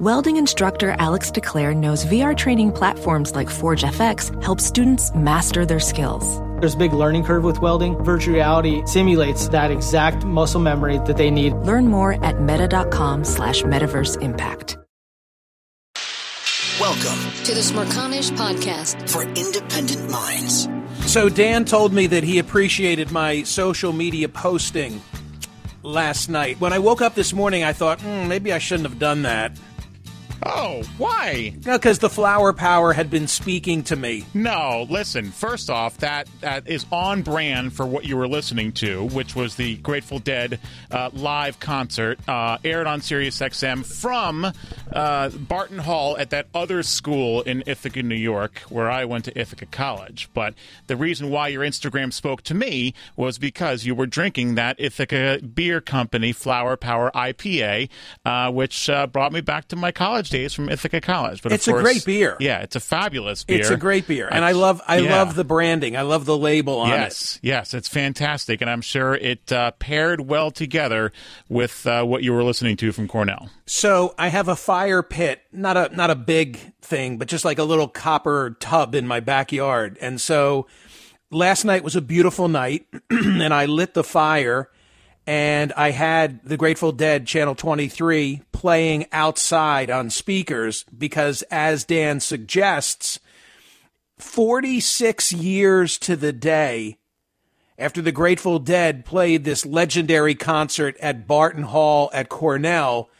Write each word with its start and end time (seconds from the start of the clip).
Welding 0.00 0.38
instructor 0.38 0.96
Alex 0.98 1.30
DeClaire 1.30 1.76
knows 1.76 2.06
VR 2.06 2.34
training 2.34 2.72
platforms 2.72 3.34
like 3.34 3.50
Forge 3.50 3.82
FX 3.82 4.32
help 4.42 4.58
students 4.58 5.14
master 5.14 5.66
their 5.66 5.78
skills. 5.78 6.40
There's 6.60 6.72
a 6.72 6.78
big 6.78 6.94
learning 6.94 7.24
curve 7.24 7.44
with 7.44 7.60
welding. 7.60 8.02
Virtual 8.02 8.34
reality 8.36 8.82
simulates 8.86 9.48
that 9.48 9.70
exact 9.70 10.24
muscle 10.24 10.62
memory 10.62 10.96
that 11.06 11.18
they 11.18 11.30
need. 11.30 11.52
Learn 11.52 11.88
more 11.88 12.14
at 12.24 12.40
meta.com 12.40 13.22
slash 13.24 13.64
metaverse 13.64 14.20
impact. 14.22 14.78
Welcome 16.80 17.20
to 17.44 17.52
the 17.52 17.60
Smerconish 17.60 18.30
Podcast 18.32 19.10
for 19.10 19.24
independent 19.38 20.10
minds. 20.10 20.68
So 21.04 21.28
Dan 21.28 21.66
told 21.66 21.92
me 21.92 22.06
that 22.06 22.24
he 22.24 22.38
appreciated 22.38 23.10
my 23.10 23.42
social 23.42 23.92
media 23.92 24.30
posting 24.30 25.02
last 25.82 26.30
night. 26.30 26.58
When 26.60 26.72
I 26.72 26.78
woke 26.78 27.02
up 27.02 27.14
this 27.14 27.34
morning, 27.34 27.62
I 27.62 27.74
thought, 27.74 27.98
mm, 27.98 28.26
maybe 28.26 28.54
I 28.54 28.58
shouldn't 28.58 28.88
have 28.88 28.98
done 28.98 29.22
that. 29.22 29.52
Oh, 30.44 30.82
why? 30.98 31.54
No, 31.64 31.78
Because 31.78 31.98
the 31.98 32.10
flower 32.10 32.52
power 32.52 32.92
had 32.92 33.10
been 33.10 33.28
speaking 33.28 33.82
to 33.84 33.96
me. 33.96 34.24
No, 34.34 34.86
listen. 34.90 35.30
First 35.30 35.70
off, 35.70 35.98
that 35.98 36.28
that 36.40 36.68
is 36.68 36.86
on 36.90 37.22
brand 37.22 37.72
for 37.72 37.86
what 37.86 38.04
you 38.04 38.16
were 38.16 38.28
listening 38.28 38.72
to, 38.72 39.06
which 39.08 39.36
was 39.36 39.56
the 39.56 39.76
Grateful 39.76 40.18
Dead 40.18 40.58
uh, 40.90 41.10
live 41.12 41.60
concert 41.60 42.18
uh, 42.28 42.58
aired 42.64 42.86
on 42.86 43.00
Sirius 43.00 43.38
XM 43.38 43.84
from 43.84 44.52
uh, 44.92 45.28
Barton 45.30 45.78
Hall 45.78 46.16
at 46.16 46.30
that 46.30 46.46
other 46.54 46.82
school 46.82 47.42
in 47.42 47.62
Ithaca, 47.66 48.02
New 48.02 48.14
York, 48.14 48.58
where 48.68 48.90
I 48.90 49.04
went 49.04 49.24
to 49.26 49.38
Ithaca 49.38 49.66
College. 49.66 50.28
But 50.34 50.54
the 50.86 50.96
reason 50.96 51.30
why 51.30 51.48
your 51.48 51.62
Instagram 51.62 52.12
spoke 52.12 52.42
to 52.42 52.54
me 52.54 52.94
was 53.16 53.38
because 53.38 53.84
you 53.84 53.94
were 53.94 54.06
drinking 54.06 54.56
that 54.56 54.76
Ithaca 54.78 55.40
Beer 55.42 55.80
Company 55.80 56.32
Flower 56.32 56.76
Power 56.76 57.10
IPA, 57.14 57.88
uh, 58.24 58.50
which 58.50 58.90
uh, 58.90 59.06
brought 59.06 59.32
me 59.32 59.40
back 59.40 59.68
to 59.68 59.76
my 59.76 59.92
college 59.92 60.30
days 60.32 60.52
from 60.52 60.68
Ithaca 60.68 61.00
College. 61.00 61.42
But 61.42 61.52
it's 61.52 61.66
course, 61.66 61.80
a 61.80 61.82
great 61.82 62.04
beer. 62.04 62.36
Yeah, 62.40 62.60
it's 62.60 62.74
a 62.74 62.80
fabulous 62.80 63.44
beer. 63.44 63.60
It's 63.60 63.70
a 63.70 63.76
great 63.76 64.08
beer, 64.08 64.28
and 64.30 64.44
I, 64.44 64.48
I 64.48 64.52
love 64.52 64.82
I 64.88 64.98
yeah. 64.98 65.10
love 65.10 65.36
the 65.36 65.44
branding. 65.44 65.96
I 65.96 66.02
love 66.02 66.24
the 66.24 66.36
label 66.36 66.78
on 66.80 66.88
yes, 66.88 67.36
it. 67.36 67.40
Yes, 67.46 67.72
yes. 67.72 67.74
it's 67.74 67.88
fantastic, 67.88 68.60
and 68.60 68.68
I'm 68.68 68.80
sure 68.80 69.14
it 69.14 69.52
uh, 69.52 69.70
paired 69.72 70.22
well 70.22 70.50
together 70.50 71.12
with 71.48 71.86
uh, 71.86 72.02
what 72.02 72.22
you 72.22 72.32
were 72.32 72.42
listening 72.42 72.76
to 72.78 72.92
from 72.92 73.06
Cornell. 73.06 73.50
So 73.66 74.14
I 74.18 74.28
have 74.28 74.48
a 74.48 74.56
fire 74.56 75.02
pit, 75.02 75.42
not 75.52 75.76
a 75.76 75.94
not 75.94 76.10
a 76.10 76.16
big 76.16 76.58
thing, 76.80 77.18
but 77.18 77.28
just 77.28 77.44
like 77.44 77.58
a 77.58 77.64
little 77.64 77.88
copper 77.88 78.56
tub 78.58 78.94
in 78.94 79.06
my 79.06 79.20
backyard, 79.20 79.98
and 80.00 80.20
so. 80.20 80.66
Last 81.34 81.64
night 81.64 81.82
was 81.82 81.96
a 81.96 82.02
beautiful 82.02 82.46
night, 82.46 82.86
and 83.10 83.54
I 83.54 83.64
lit 83.64 83.94
the 83.94 84.04
fire 84.04 84.68
and 85.26 85.72
I 85.74 85.90
had 85.90 86.42
the 86.44 86.56
Grateful 86.56 86.92
Dead 86.92 87.26
Channel 87.26 87.54
23 87.54 88.42
playing 88.52 89.06
outside 89.12 89.90
on 89.90 90.10
speakers 90.10 90.84
because, 90.96 91.42
as 91.50 91.84
Dan 91.84 92.20
suggests, 92.20 93.20
46 94.18 95.32
years 95.32 95.98
to 95.98 96.16
the 96.16 96.32
day 96.32 96.98
after 97.78 98.00
the 98.00 98.12
Grateful 98.12 98.58
Dead 98.58 99.04
played 99.04 99.44
this 99.44 99.66
legendary 99.66 100.34
concert 100.34 100.96
at 101.00 101.26
Barton 101.26 101.64
Hall 101.64 102.10
at 102.12 102.28
Cornell, 102.28 103.10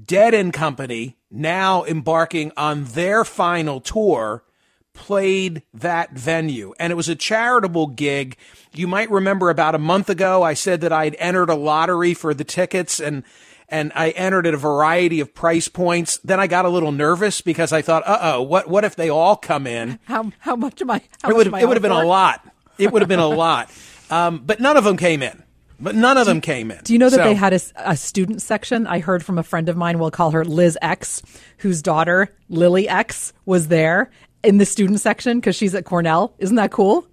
Dead 0.00 0.34
and 0.34 0.52
Company, 0.52 1.16
now 1.30 1.84
embarking 1.84 2.52
on 2.56 2.84
their 2.84 3.24
final 3.24 3.80
tour, 3.80 4.44
played 4.94 5.62
that 5.74 6.12
venue. 6.12 6.72
And 6.78 6.90
it 6.90 6.96
was 6.96 7.08
a 7.08 7.14
charitable 7.14 7.88
gig. 7.88 8.36
You 8.72 8.86
might 8.86 9.10
remember 9.10 9.50
about 9.50 9.74
a 9.74 9.78
month 9.78 10.08
ago, 10.08 10.42
I 10.42 10.54
said 10.54 10.80
that 10.80 10.92
I'd 10.92 11.16
entered 11.18 11.50
a 11.50 11.54
lottery 11.54 12.14
for 12.14 12.32
the 12.32 12.44
tickets 12.44 13.00
and 13.00 13.22
and 13.68 13.92
I 13.94 14.10
entered 14.10 14.46
at 14.46 14.54
a 14.54 14.58
variety 14.58 15.20
of 15.20 15.34
price 15.34 15.68
points. 15.68 16.18
Then 16.18 16.38
I 16.38 16.46
got 16.46 16.64
a 16.64 16.68
little 16.68 16.92
nervous 16.92 17.40
because 17.40 17.72
I 17.72 17.82
thought, 17.82 18.06
uh 18.06 18.18
oh, 18.22 18.42
what 18.42 18.68
what 18.68 18.84
if 18.84 18.96
they 18.96 19.10
all 19.10 19.36
come 19.36 19.66
in? 19.66 19.98
How 20.04 20.32
how 20.38 20.56
much 20.56 20.80
am 20.80 20.90
I? 20.90 21.02
it 21.28 21.34
would 21.34 21.46
it 21.46 21.52
would 21.52 21.76
have 21.76 21.82
been 21.82 21.90
a 21.90 22.04
lot. 22.04 22.46
It 22.78 22.92
would 22.92 23.02
have 23.02 23.08
been 23.08 23.18
a 23.18 23.28
lot. 23.44 23.70
Um, 24.10 24.42
but 24.44 24.60
none 24.60 24.76
of 24.76 24.84
them 24.84 24.96
came 24.96 25.22
in. 25.22 25.42
But 25.80 25.96
none 25.96 26.16
of 26.16 26.26
them 26.26 26.40
came 26.40 26.70
in. 26.70 26.78
Do 26.84 26.92
you 26.92 26.98
know 26.98 27.10
that 27.10 27.16
so, 27.16 27.24
they 27.24 27.34
had 27.34 27.52
a, 27.52 27.60
a, 27.76 27.96
student 27.96 28.40
section? 28.40 28.86
I 28.86 29.00
heard 29.00 29.24
from 29.24 29.38
a 29.38 29.42
friend 29.42 29.68
of 29.68 29.76
mine, 29.76 29.98
we'll 29.98 30.12
call 30.12 30.30
her 30.30 30.44
Liz 30.44 30.78
X, 30.80 31.20
whose 31.58 31.82
daughter, 31.82 32.34
Lily 32.48 32.88
X, 32.88 33.32
was 33.44 33.68
there, 33.68 34.10
in 34.44 34.58
the 34.58 34.66
student 34.66 35.00
section 35.00 35.40
because 35.40 35.56
she's 35.56 35.74
at 35.74 35.84
Cornell. 35.84 36.34
Isn't 36.38 36.56
that 36.56 36.70
cool? 36.70 37.06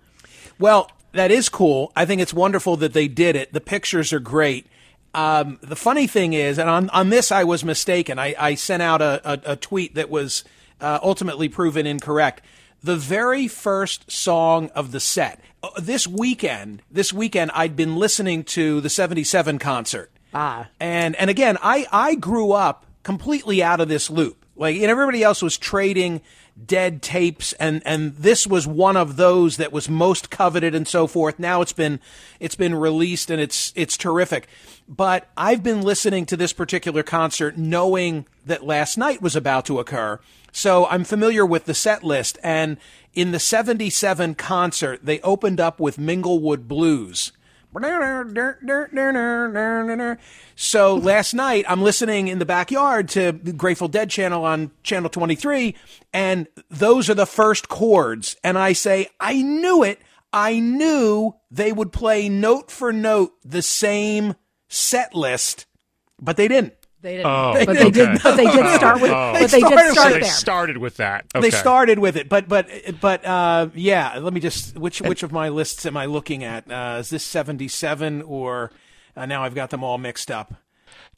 Well, 0.59 0.89
that 1.13 1.31
is 1.31 1.49
cool. 1.49 1.91
I 1.95 2.05
think 2.05 2.21
it's 2.21 2.33
wonderful 2.33 2.77
that 2.77 2.93
they 2.93 3.07
did 3.07 3.35
it. 3.35 3.53
The 3.53 3.61
pictures 3.61 4.13
are 4.13 4.19
great. 4.19 4.67
Um, 5.13 5.59
the 5.61 5.75
funny 5.75 6.07
thing 6.07 6.33
is, 6.33 6.57
and 6.57 6.69
on, 6.69 6.89
on 6.91 7.09
this 7.09 7.31
I 7.31 7.43
was 7.43 7.65
mistaken. 7.65 8.17
I, 8.17 8.35
I 8.39 8.55
sent 8.55 8.81
out 8.81 9.01
a, 9.01 9.21
a, 9.25 9.53
a 9.53 9.55
tweet 9.55 9.95
that 9.95 10.09
was 10.09 10.43
uh, 10.79 10.99
ultimately 11.03 11.49
proven 11.49 11.85
incorrect. 11.85 12.41
The 12.83 12.95
very 12.95 13.47
first 13.47 14.09
song 14.11 14.69
of 14.69 14.91
the 14.91 14.99
set. 14.99 15.39
Uh, 15.61 15.69
this 15.79 16.07
weekend, 16.07 16.81
this 16.89 17.11
weekend, 17.11 17.51
I'd 17.53 17.75
been 17.75 17.97
listening 17.97 18.43
to 18.45 18.81
the 18.81 18.89
77 18.89 19.59
concert. 19.59 20.11
Ah. 20.33 20.69
And, 20.79 21.15
and 21.17 21.29
again, 21.29 21.57
I, 21.61 21.85
I 21.91 22.15
grew 22.15 22.53
up 22.53 22.85
completely 23.03 23.61
out 23.61 23.81
of 23.81 23.89
this 23.89 24.09
loop. 24.09 24.40
Like, 24.55 24.75
and 24.75 24.85
everybody 24.85 25.23
else 25.23 25.41
was 25.41 25.57
trading 25.57 26.21
dead 26.65 27.01
tapes 27.01 27.53
and 27.53 27.81
and 27.85 28.15
this 28.15 28.45
was 28.45 28.67
one 28.67 28.97
of 28.97 29.15
those 29.15 29.57
that 29.57 29.71
was 29.71 29.89
most 29.89 30.29
coveted 30.29 30.75
and 30.75 30.87
so 30.87 31.07
forth. 31.07 31.39
Now 31.39 31.61
it's 31.61 31.73
been 31.73 31.99
it's 32.39 32.55
been 32.55 32.75
released 32.75 33.29
and 33.29 33.41
it's 33.41 33.71
it's 33.75 33.97
terrific. 33.97 34.47
But 34.87 35.29
i've 35.37 35.63
been 35.63 35.81
listening 35.81 36.25
to 36.27 36.37
this 36.37 36.53
particular 36.53 37.03
concert 37.03 37.57
knowing 37.57 38.25
that 38.45 38.65
last 38.65 38.97
night 38.97 39.21
was 39.21 39.35
about 39.35 39.65
to 39.65 39.79
occur. 39.79 40.19
So 40.51 40.85
i'm 40.87 41.03
familiar 41.03 41.45
with 41.45 41.65
the 41.65 41.73
set 41.73 42.03
list 42.03 42.37
and 42.43 42.77
in 43.13 43.31
the 43.31 43.39
77 43.39 44.35
concert 44.35 44.99
they 45.03 45.19
opened 45.21 45.59
up 45.59 45.79
with 45.79 45.97
minglewood 45.97 46.67
blues 46.67 47.31
so 50.55 50.95
last 50.95 51.33
night 51.33 51.65
I'm 51.67 51.81
listening 51.81 52.27
in 52.27 52.39
the 52.39 52.45
backyard 52.45 53.07
to 53.09 53.31
the 53.31 53.53
Grateful 53.53 53.87
Dead 53.87 54.09
channel 54.09 54.43
on 54.45 54.71
channel 54.83 55.09
23 55.09 55.75
and 56.13 56.47
those 56.69 57.09
are 57.09 57.13
the 57.13 57.25
first 57.25 57.69
chords. 57.69 58.35
And 58.43 58.57
I 58.57 58.73
say 58.73 59.07
I 59.19 59.41
knew 59.41 59.83
it. 59.83 59.99
I 60.33 60.59
knew 60.59 61.35
they 61.49 61.71
would 61.71 61.91
play 61.91 62.29
note 62.29 62.71
for 62.71 62.91
note 62.91 63.33
the 63.43 63.61
same 63.61 64.35
set 64.67 65.13
list 65.15 65.65
but 66.21 66.37
they 66.37 66.47
didn't 66.47 66.73
they 67.01 67.17
didn't. 67.17 67.25
Oh, 67.27 67.53
but 67.65 67.77
they 67.77 67.91
did. 67.91 68.21
But 68.21 68.35
they 68.35 68.45
did 68.45 68.75
start 68.75 69.01
with. 69.01 69.11
Oh. 69.11 69.33
But 69.33 69.51
they, 69.51 69.59
did 69.59 69.91
start 69.91 69.95
so 69.95 70.09
there. 70.09 70.19
They 70.19 70.25
started 70.25 70.77
with 70.77 70.97
that. 70.97 71.25
Okay. 71.35 71.49
They 71.49 71.55
started 71.55 71.99
with 71.99 72.15
it, 72.15 72.29
but 72.29 72.47
but 72.47 72.67
but 72.99 73.25
uh, 73.25 73.69
yeah. 73.73 74.17
Let 74.19 74.33
me 74.33 74.39
just 74.39 74.77
which 74.77 75.01
which 75.01 75.23
of 75.23 75.31
my 75.31 75.49
lists 75.49 75.85
am 75.85 75.97
I 75.97 76.05
looking 76.05 76.43
at? 76.43 76.71
Uh, 76.71 76.97
is 76.99 77.09
this 77.09 77.23
seventy 77.23 77.67
seven 77.67 78.21
or 78.21 78.71
uh, 79.15 79.25
now 79.25 79.43
I've 79.43 79.55
got 79.55 79.69
them 79.69 79.83
all 79.83 79.97
mixed 79.97 80.29
up? 80.29 80.53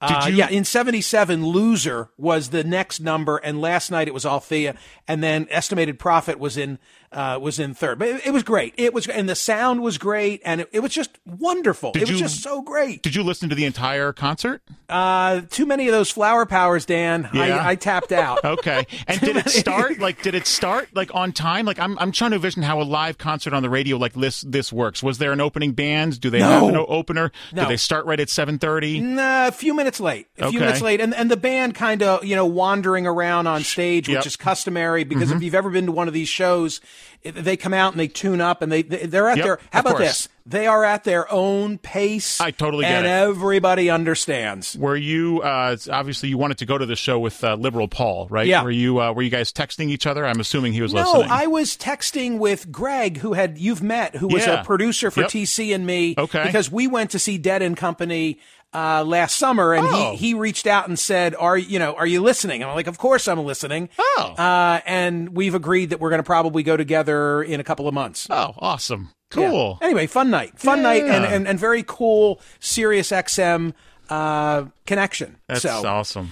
Uh, 0.02 0.26
you... 0.28 0.36
Yeah, 0.36 0.50
in 0.50 0.66
'77, 0.66 1.46
"Loser" 1.46 2.10
was 2.18 2.50
the 2.50 2.64
next 2.64 3.00
number, 3.00 3.38
and 3.38 3.62
last 3.62 3.90
night 3.90 4.08
it 4.08 4.14
was 4.14 4.26
Althea, 4.26 4.76
and 5.08 5.24
then 5.24 5.48
"Estimated 5.50 6.00
Prophet 6.00 6.40
was 6.40 6.58
in 6.58 6.80
uh, 7.14 7.40
was 7.40 7.60
in 7.60 7.74
third. 7.74 8.00
But 8.00 8.08
it, 8.10 8.28
it, 8.28 8.32
was 8.32 8.44
great. 8.44 8.74
It 8.78 8.94
was, 8.94 9.08
and 9.08 9.30
the 9.30 9.36
sound 9.36 9.82
was 9.82 9.98
great, 9.98 10.42
and 10.44 10.62
it, 10.62 10.70
it 10.72 10.80
was 10.82 10.94
just 10.94 11.12
wonderful. 11.26 11.92
Did 11.92 12.04
it 12.04 12.10
was 12.10 12.20
just 12.20 12.42
so 12.42 12.62
great. 12.62 13.02
Did 13.04 13.16
you 13.16 13.24
listen 13.24 13.50
to 13.50 13.56
the 13.56 13.66
entire 13.66 14.14
concert? 14.14 14.62
Uh, 14.90 15.42
too 15.50 15.66
many 15.66 15.88
of 15.88 15.94
those 15.94 16.12
flower 16.12 16.46
powers, 16.46 16.86
Dan. 16.86 17.30
Yeah. 17.34 17.42
I, 17.42 17.72
I 17.72 17.76
tapped 17.76 18.12
out. 18.12 18.44
okay. 18.46 18.86
And 19.08 19.20
did 19.20 19.38
it 19.38 19.50
start 19.50 20.00
like? 20.00 20.22
Did 20.22 20.36
it 20.36 20.46
start 20.46 20.90
like 20.94 21.14
on 21.16 21.32
time? 21.32 21.66
Like 21.66 21.80
I'm, 21.80 21.98
I'm 22.00 22.12
trying 22.12 22.32
to 22.32 22.36
envision 22.36 22.64
how 22.64 22.82
a 22.82 22.84
live 22.84 23.18
concert 23.18 23.54
on 23.54 23.64
the 23.64 23.70
radio 23.70 23.98
like 23.98 24.14
this 24.14 24.42
this 24.42 24.72
works. 24.72 25.02
Was 25.02 25.18
there 25.18 25.32
an 25.32 25.42
opening 25.42 25.74
band? 25.74 26.20
Do 26.20 26.30
they 26.30 26.40
no. 26.40 26.66
have 26.66 26.74
no 26.74 26.86
opener? 26.86 27.32
No. 27.52 27.64
Do 27.64 27.70
they 27.70 27.78
start 27.78 28.06
right 28.06 28.20
at 28.20 28.30
seven 28.30 28.60
thirty? 28.60 29.00
Nah, 29.00 29.48
a 29.48 29.52
few 29.52 29.74
minutes 29.74 30.00
late. 30.00 30.28
A 30.38 30.50
few 30.50 30.60
minutes 30.60 30.82
late, 30.82 31.02
and 31.02 31.14
and 31.16 31.30
the 31.32 31.38
band 31.38 31.76
kind 31.76 32.04
of 32.04 32.24
you 32.26 32.36
know 32.36 32.46
wandering 32.46 33.08
around 33.08 33.48
on 33.48 33.64
stage, 33.64 34.08
Yep. 34.08 34.20
which 34.20 34.28
is 34.28 34.36
customary 34.36 35.04
because 35.04 35.30
Mm-hmm. 35.30 35.38
if 35.38 35.44
you've 35.44 35.56
ever 35.56 35.70
been 35.70 35.86
to 35.88 35.92
one 35.92 36.08
of 36.08 36.14
these 36.14 36.30
shows, 36.30 36.82
they 37.24 37.58
come 37.58 37.74
out 37.74 37.94
and 37.94 38.00
they 38.00 38.08
tune 38.08 38.42
up 38.42 38.62
and 38.62 38.72
they 38.72 38.82
they- 38.82 39.06
they're 39.06 39.30
at 39.30 39.38
Yep, 39.38 39.46
their. 39.46 39.60
How 39.72 39.80
about 39.82 39.92
course. 39.98 40.04
this? 40.08 40.30
They 40.46 40.68
are 40.68 40.84
at 40.84 41.06
their 41.06 41.32
own 41.32 41.78
pace. 41.78 42.42
I 42.42 42.52
totally 42.52 42.84
get 42.84 42.92
and 42.92 43.06
it. 43.06 43.10
everybody 43.10 43.90
understands. 43.90 44.76
Were 44.78 44.96
you 44.98 45.42
uh, 45.42 45.78
obviously 45.90 46.28
you 46.30 46.38
wanted 46.38 46.58
to 46.58 46.66
go 46.66 46.78
to 46.78 46.86
the 46.86 46.96
show 46.98 47.18
with 47.18 47.42
uh, 47.44 47.56
Liberal 47.56 47.88
Paul, 47.88 48.28
right? 48.30 48.46
Yeah. 48.48 48.64
Were 48.64 48.72
you 48.72 49.00
uh, 49.02 49.14
were 49.14 49.22
you 49.22 49.30
guys 49.30 49.52
texting 49.54 49.90
each 49.90 50.06
other? 50.06 50.26
I'm 50.26 50.40
assuming 50.42 50.74
he 50.74 50.82
was 50.82 50.94
No, 50.94 51.02
listening. 51.04 51.28
No, 51.30 51.34
I 51.34 51.48
was 51.48 51.78
texting 51.78 52.40
with 52.40 52.72
Greg, 52.72 53.18
who 53.18 53.34
had 53.34 53.58
you've 53.58 53.82
met, 53.84 54.16
who 54.18 54.28
was 54.28 54.46
Yeah. 54.46 54.62
a 54.62 54.66
producer 54.66 55.10
for 55.12 55.22
Yep. 55.22 55.30
TC 55.32 55.74
and 55.74 55.86
me. 55.86 56.16
Okay. 56.18 56.44
because 56.44 56.70
we 56.72 56.88
went 56.88 57.12
to 57.12 57.20
see 57.20 57.38
Dead 57.38 57.62
and 57.62 57.78
Company 57.78 58.38
uh, 58.74 59.04
last 59.06 59.38
summer, 59.38 59.74
and 59.74 59.86
Oh. 59.88 60.12
he 60.12 60.18
he 60.18 60.34
reached 60.34 60.66
out 60.68 60.88
and 60.88 60.98
said, 60.98 61.36
"Are 61.36 61.58
you 61.58 61.80
know 61.80 61.94
Are 61.94 62.08
you 62.08 62.22
listening?" 62.22 62.62
And 62.62 62.70
I'm 62.70 62.76
like, 62.76 62.88
"Of 62.88 62.98
course 62.98 63.28
I'm 63.28 63.40
listening." 63.46 63.90
Oh. 64.00 64.34
uh, 64.38 64.80
and 64.86 65.30
we've 65.36 65.54
agreed 65.56 65.92
that 65.92 66.00
we're 66.00 66.10
going 66.10 66.20
to 66.20 66.24
probably 66.26 66.64
go 66.64 66.76
together 66.78 67.44
in 67.44 67.60
a 67.60 67.64
couple 67.64 67.88
of 67.88 67.94
months. 67.94 68.28
oh, 68.30 68.54
awesome, 68.60 69.10
Yeah. 69.36 69.50
cool. 69.50 69.78
Anyway, 69.82 70.08
fun 70.08 70.30
night, 70.30 70.58
fun 70.60 70.82
night, 70.82 71.04
and, 71.04 71.24
and 71.26 71.48
and 71.48 71.60
very 71.60 71.84
cool 71.86 72.40
Sirius 72.60 73.12
XM 73.12 73.74
uh, 74.10 74.66
connection. 74.86 75.38
That's 75.48 75.62
so 75.62 75.86
awesome. 75.88 76.32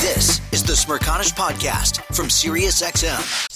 This 0.00 0.40
is 0.52 0.62
the 0.64 0.72
Smerconish 0.74 1.32
Podcast 1.34 2.02
from 2.14 2.26
SiriusXM. 2.26 3.55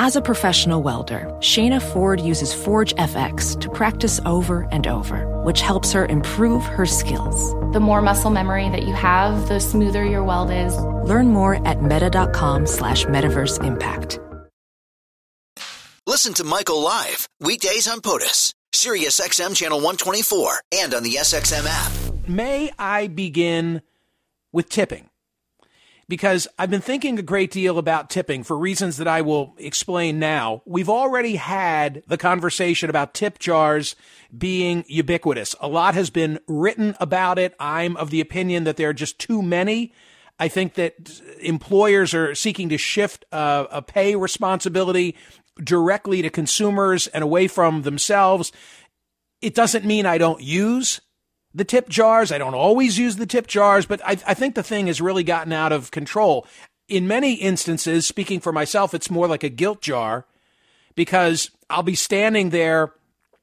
As 0.00 0.14
a 0.14 0.22
professional 0.22 0.80
welder, 0.80 1.26
Shayna 1.40 1.82
Ford 1.82 2.20
uses 2.20 2.54
Forge 2.54 2.94
FX 2.94 3.60
to 3.60 3.68
practice 3.68 4.20
over 4.24 4.68
and 4.70 4.86
over, 4.86 5.26
which 5.42 5.60
helps 5.60 5.90
her 5.90 6.06
improve 6.06 6.62
her 6.62 6.86
skills. 6.86 7.52
The 7.72 7.80
more 7.80 8.00
muscle 8.00 8.30
memory 8.30 8.68
that 8.68 8.84
you 8.84 8.94
have, 8.94 9.48
the 9.48 9.58
smoother 9.58 10.04
your 10.04 10.22
weld 10.22 10.52
is. 10.52 10.76
Learn 11.04 11.32
more 11.32 11.66
at 11.66 11.82
meta.com 11.82 12.64
slash 12.68 13.06
metaverse 13.06 13.64
impact. 13.64 14.20
Listen 16.06 16.32
to 16.34 16.44
Michael 16.44 16.80
live 16.80 17.28
weekdays 17.40 17.88
on 17.88 18.00
POTUS, 18.00 18.52
SiriusXM 18.72 19.56
channel 19.56 19.78
124, 19.78 20.62
and 20.74 20.94
on 20.94 21.02
the 21.02 21.14
SXM 21.14 21.66
app. 21.66 22.28
May 22.28 22.70
I 22.78 23.08
begin 23.08 23.82
with 24.52 24.68
tipping? 24.68 25.10
Because 26.08 26.48
I've 26.58 26.70
been 26.70 26.80
thinking 26.80 27.18
a 27.18 27.22
great 27.22 27.50
deal 27.50 27.76
about 27.76 28.08
tipping 28.08 28.42
for 28.42 28.56
reasons 28.56 28.96
that 28.96 29.06
I 29.06 29.20
will 29.20 29.54
explain 29.58 30.18
now. 30.18 30.62
We've 30.64 30.88
already 30.88 31.36
had 31.36 32.02
the 32.06 32.16
conversation 32.16 32.88
about 32.88 33.12
tip 33.12 33.38
jars 33.38 33.94
being 34.36 34.84
ubiquitous. 34.88 35.54
A 35.60 35.68
lot 35.68 35.94
has 35.94 36.08
been 36.08 36.38
written 36.46 36.96
about 36.98 37.38
it. 37.38 37.54
I'm 37.60 37.94
of 37.98 38.08
the 38.08 38.22
opinion 38.22 38.64
that 38.64 38.78
there 38.78 38.88
are 38.88 38.94
just 38.94 39.18
too 39.18 39.42
many. 39.42 39.92
I 40.38 40.48
think 40.48 40.74
that 40.74 41.20
employers 41.40 42.14
are 42.14 42.34
seeking 42.34 42.70
to 42.70 42.78
shift 42.78 43.26
uh, 43.30 43.66
a 43.70 43.82
pay 43.82 44.16
responsibility 44.16 45.14
directly 45.62 46.22
to 46.22 46.30
consumers 46.30 47.06
and 47.08 47.22
away 47.22 47.48
from 47.48 47.82
themselves. 47.82 48.50
It 49.42 49.54
doesn't 49.54 49.84
mean 49.84 50.06
I 50.06 50.16
don't 50.16 50.40
use 50.40 51.00
the 51.58 51.64
tip 51.64 51.88
jars. 51.88 52.32
I 52.32 52.38
don't 52.38 52.54
always 52.54 52.98
use 52.98 53.16
the 53.16 53.26
tip 53.26 53.46
jars, 53.46 53.84
but 53.84 54.00
I, 54.04 54.12
I 54.26 54.34
think 54.34 54.54
the 54.54 54.62
thing 54.62 54.86
has 54.86 55.00
really 55.00 55.24
gotten 55.24 55.52
out 55.52 55.72
of 55.72 55.90
control. 55.90 56.46
In 56.88 57.06
many 57.06 57.34
instances, 57.34 58.06
speaking 58.06 58.40
for 58.40 58.52
myself, 58.52 58.94
it's 58.94 59.10
more 59.10 59.26
like 59.26 59.42
a 59.42 59.48
guilt 59.48 59.82
jar 59.82 60.24
because 60.94 61.50
I'll 61.68 61.82
be 61.82 61.96
standing 61.96 62.50
there, 62.50 62.94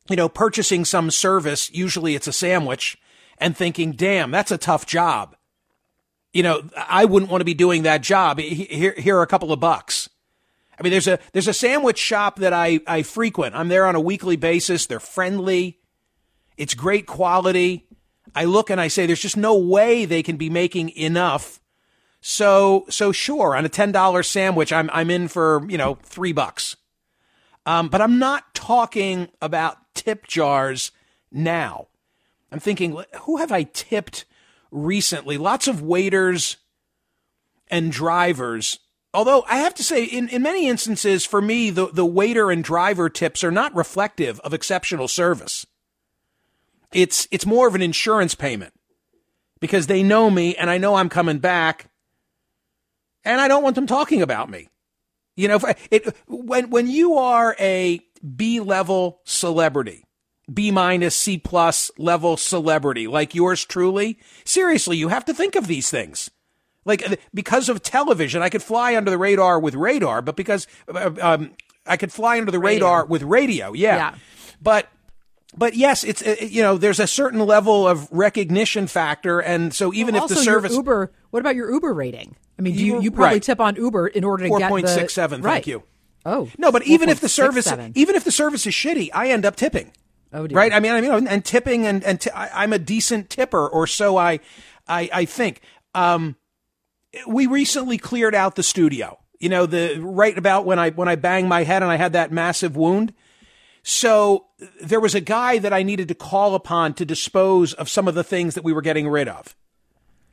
you 0.09 0.15
know, 0.15 0.29
purchasing 0.29 0.85
some 0.85 1.12
service. 1.12 1.69
Usually 1.71 2.15
it's 2.15 2.27
a 2.27 2.33
sandwich 2.33 2.97
and 3.38 3.56
thinking, 3.56 3.91
damn, 3.91 4.31
that's 4.31 4.51
a 4.51 4.57
tough 4.57 4.85
job. 4.85 5.35
You 6.33 6.44
know, 6.44 6.63
I 6.75 7.06
wouldn't 7.06 7.31
want 7.31 7.41
to 7.41 7.45
be 7.45 7.53
doing 7.53 7.83
that 7.83 8.01
job. 8.01 8.39
Here, 8.39 8.95
here 8.97 9.17
are 9.17 9.21
a 9.23 9.27
couple 9.27 9.51
of 9.51 9.59
bucks. 9.59 10.09
I 10.77 10.83
mean, 10.83 10.91
there's 10.91 11.07
a 11.07 11.19
there's 11.31 11.48
a 11.48 11.53
sandwich 11.53 11.98
shop 11.98 12.39
that 12.39 12.51
I, 12.51 12.79
I 12.88 13.03
frequent. 13.03 13.55
I'm 13.55 13.69
there 13.69 13.86
on 13.86 13.95
a 13.95 14.01
weekly 14.01 14.36
basis. 14.36 14.86
They're 14.86 15.00
friendly. 15.00 15.79
It's 16.57 16.74
great 16.74 17.05
quality. 17.05 17.88
I 18.36 18.46
look 18.46 18.70
and 18.70 18.80
I 18.82 18.89
say, 18.89 19.06
there's 19.06 19.22
just 19.22 19.38
no 19.38 19.58
way 19.58 20.06
they 20.06 20.22
can 20.22 20.38
be 20.38 20.50
making 20.50 20.89
enough. 20.89 21.60
So 22.22 22.86
so 22.89 23.12
sure, 23.12 23.56
on 23.56 23.65
a 23.65 23.70
ten 23.70 23.92
dollar 23.92 24.24
sandwich, 24.24 24.74
I'm 24.74 24.89
I'm 24.92 25.10
in 25.10 25.27
for 25.27 25.65
you 25.70 25.77
know 25.77 26.00
three 26.04 26.32
bucks. 26.32 26.75
Um, 27.65 27.88
but 27.88 28.01
I'm 28.01 28.20
not 28.20 28.54
talking 28.54 29.30
about 29.42 29.77
tip 29.96 30.27
jars 30.27 30.92
now. 31.32 31.88
I'm 32.51 32.60
thinking, 32.60 33.04
who 33.22 33.38
have 33.38 33.51
I 33.51 33.63
tipped 33.63 34.25
recently? 34.72 35.38
Lots 35.38 35.68
of 35.68 35.82
waiters 35.82 36.58
and 37.70 37.92
drivers 37.92 38.80
although 39.15 39.46
I 39.48 39.58
have 39.58 39.74
to 39.75 39.84
say, 39.84 40.04
in, 40.04 40.27
in 40.30 40.44
many 40.44 40.68
instances, 40.68 41.25
for 41.25 41.42
me, 41.42 41.70
the, 41.70 41.88
the 41.88 42.06
waiter 42.06 42.51
and 42.51 42.63
driver 42.63 43.10
tips 43.10 43.44
are 43.44 43.51
not 43.51 43.74
reflective 43.74 44.39
of 44.42 44.54
exceptional 44.54 45.08
service. 45.08 45.65
It's, 46.94 47.27
it's 47.32 47.46
more 47.46 47.68
of 47.68 47.75
an 47.75 47.82
insurance 47.82 48.36
payment 48.36 48.74
because 49.60 49.88
they 49.88 50.04
know 50.04 50.30
me 50.30 50.56
and 50.56 50.70
I 50.70 50.77
know 50.77 50.96
I'm 50.96 51.10
coming 51.10 51.39
back 51.39 51.89
and 53.24 53.42
I 53.42 53.48
don't 53.48 53.63
want 53.63 53.75
them 53.75 53.88
talking 53.88 54.22
about 54.22 54.50
me. 54.50 54.70
You 55.36 55.50
know, 55.50 55.60
it, 55.92 56.15
when, 56.27 56.70
when 56.70 56.88
you 56.88 57.15
are 57.15 57.56
a 57.60 58.00
B 58.36 58.60
level 58.60 59.20
celebrity, 59.25 60.06
B 60.51 60.72
minus 60.72 61.15
C 61.15 61.38
plus 61.38 61.92
level 61.98 62.38
celebrity 62.38 63.08
like 63.08 63.36
yours 63.36 63.65
truly, 63.65 64.20
seriously, 64.46 64.98
you 64.98 65.10
have 65.10 65.25
to 65.25 65.34
think 65.34 65.56
of 65.56 65.68
these 65.68 65.89
things. 65.89 66.30
Like 66.86 67.20
because 67.34 67.68
of 67.68 67.82
television, 67.82 68.42
I 68.44 68.50
could 68.50 68.62
fly 68.62 68.96
under 68.96 69.10
the 69.10 69.18
radar 69.18 69.60
with 69.60 69.74
radar, 69.74 70.22
but 70.22 70.36
because 70.36 70.68
um, 71.20 71.51
I 71.86 71.98
could 71.98 72.12
fly 72.12 72.38
under 72.38 72.51
the 72.51 72.60
Radio. 72.60 72.86
radar 72.86 73.06
with 73.06 73.24
radio, 73.24 73.74
yeah. 73.74 73.96
Yeah. 73.96 74.15
But 74.62 74.88
but 75.57 75.75
yes, 75.75 76.03
it's 76.03 76.21
uh, 76.21 76.35
you 76.41 76.62
know 76.62 76.77
there's 76.77 77.00
a 77.00 77.07
certain 77.07 77.39
level 77.39 77.88
of 77.88 78.07
recognition 78.12 78.88
factor, 78.88 79.39
and 79.39 79.74
so 79.74 79.93
even 79.93 80.15
Well, 80.15 80.24
if 80.25 80.29
the 80.29 80.35
service 80.35 80.74
Uber, 80.74 81.12
what 81.31 81.39
about 81.39 81.55
your 81.55 81.71
Uber 81.71 81.93
rating? 81.93 82.35
I 82.57 82.62
mean, 82.62 82.75
do 82.75 82.85
you, 82.85 82.93
Uber- 82.93 83.03
you 83.03 83.12
probably 83.12 83.35
right. 83.35 83.43
tip 83.43 83.59
on 83.59 83.75
Uber 83.75 84.07
in 84.07 84.24
order 84.24 84.43
to 84.43 84.50
four 84.50 84.59
get 84.59 84.65
the 84.65 84.69
point 84.69 84.89
six 84.89 85.13
seven, 85.13 85.41
right. 85.41 85.53
thank 85.53 85.67
you. 85.67 85.83
Oh 86.25 86.50
No, 86.57 86.71
but 86.71 86.83
even 86.88 87.09
if 87.09 87.19
the 87.19 87.29
service 87.29 87.67
4.67. 87.67 87.91
even 87.95 88.15
if 88.15 88.24
the 88.24 88.31
service 88.31 88.65
is 88.65 88.74
shitty, 88.74 89.09
I 89.13 89.29
end 89.29 89.45
up 89.45 89.55
tipping. 89.55 89.91
Oh, 90.33 90.47
dear. 90.47 90.57
right? 90.57 90.74
I 90.74 90.79
mean, 90.79 90.91
I 90.91 91.01
mean, 91.01 91.27
and 91.27 91.45
tipping 91.45 91.85
and 91.85 92.03
and 92.03 92.19
t- 92.19 92.31
I, 92.31 92.63
I'm 92.63 92.74
a 92.74 92.79
decent 92.79 93.29
tipper, 93.29 93.67
or 93.67 93.88
so 93.88 94.17
I, 94.17 94.39
I, 94.88 95.09
I 95.13 95.25
think. 95.25 95.62
Um, 95.93 96.35
we 97.27 97.45
recently 97.47 97.97
cleared 97.97 98.35
out 98.35 98.55
the 98.55 98.63
studio. 98.63 99.19
You 99.39 99.50
know, 99.50 99.65
the 99.65 99.97
right 100.00 100.38
about 100.38 100.65
when 100.65 100.79
I 100.79 100.89
when 100.89 101.07
I 101.07 101.15
banged 101.15 101.47
my 101.47 101.63
head 101.63 101.83
and 101.83 101.91
I 101.91 101.95
had 101.95 102.13
that 102.13 102.31
massive 102.31 102.75
wound. 102.75 103.13
So 103.88 104.48
there 104.82 105.00
was 105.00 105.13
a 105.13 105.22
guy 105.22 105.60
that 105.60 105.72
I 105.72 105.84
needed 105.84 106.08
to 106.08 106.15
call 106.15 106.56
upon 106.56 106.96
to 106.96 107.06
dispose 107.06 107.74
of 107.74 107.88
some 107.88 108.08
of 108.08 108.15
the 108.15 108.24
things 108.24 108.56
that 108.56 108.63
we 108.63 108.74
were 108.74 108.82
getting 108.82 109.08
rid 109.08 109.27
of. 109.27 109.56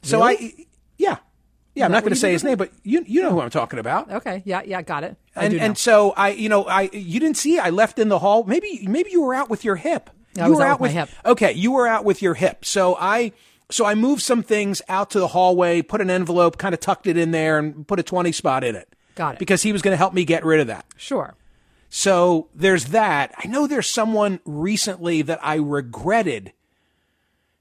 So 0.02 0.20
Really? 0.24 0.54
I, 0.58 0.66
yeah, 0.96 1.16
yeah. 1.74 1.84
I'm 1.84 1.92
not 1.92 2.02
going 2.02 2.14
to 2.14 2.18
say 2.18 2.32
his 2.32 2.42
name, 2.42 2.56
but 2.56 2.72
you 2.82 3.04
you 3.06 3.20
know 3.20 3.30
who 3.30 3.42
I'm 3.42 3.50
talking 3.50 3.78
about. 3.78 4.10
Okay. 4.10 4.42
Yeah. 4.46 4.62
Yeah. 4.64 4.80
Got 4.80 5.04
it. 5.04 5.16
I 5.36 5.44
And 5.44 5.54
and 5.54 5.78
so 5.78 6.12
I, 6.16 6.30
you 6.30 6.48
know, 6.48 6.64
I 6.64 6.88
you 6.94 7.20
didn't 7.20 7.36
see 7.36 7.58
I 7.58 7.68
left 7.68 7.98
in 7.98 8.08
the 8.08 8.18
hall. 8.18 8.44
Maybe 8.44 8.86
maybe 8.88 9.10
you 9.10 9.20
were 9.20 9.34
out 9.34 9.50
with 9.50 9.64
your 9.64 9.76
hip. 9.76 10.08
I 10.38 10.46
you 10.46 10.52
was 10.52 10.58
were 10.60 10.64
out 10.64 10.80
with 10.80 10.94
my 10.94 11.00
hip. 11.00 11.10
Okay, 11.26 11.52
you 11.52 11.72
were 11.72 11.86
out 11.86 12.06
with 12.06 12.22
your 12.22 12.32
hip. 12.32 12.64
So 12.64 12.96
I 12.98 13.32
so 13.70 13.84
I 13.84 13.94
moved 13.94 14.22
some 14.22 14.42
things 14.42 14.80
out 14.88 15.10
to 15.10 15.20
the 15.20 15.28
hallway, 15.28 15.82
put 15.82 16.00
an 16.00 16.08
envelope, 16.08 16.56
kind 16.56 16.72
of 16.72 16.80
tucked 16.80 17.06
it 17.06 17.18
in 17.18 17.32
there, 17.32 17.58
and 17.58 17.86
put 17.86 17.98
a 18.00 18.02
twenty 18.02 18.32
spot 18.32 18.64
in 18.64 18.76
it. 18.76 18.88
Got 19.14 19.34
it. 19.34 19.38
Because 19.38 19.62
he 19.62 19.74
was 19.74 19.82
going 19.82 19.92
to 19.92 19.98
help 19.98 20.14
me 20.14 20.24
get 20.24 20.42
rid 20.42 20.60
of 20.60 20.68
that. 20.68 20.86
sure. 20.96 21.34
So 21.94 22.48
there's 22.54 22.86
that. 22.86 23.34
I 23.36 23.46
know 23.48 23.66
there's 23.66 23.86
someone 23.86 24.40
recently 24.46 25.20
that 25.20 25.38
I 25.42 25.56
regretted 25.56 26.54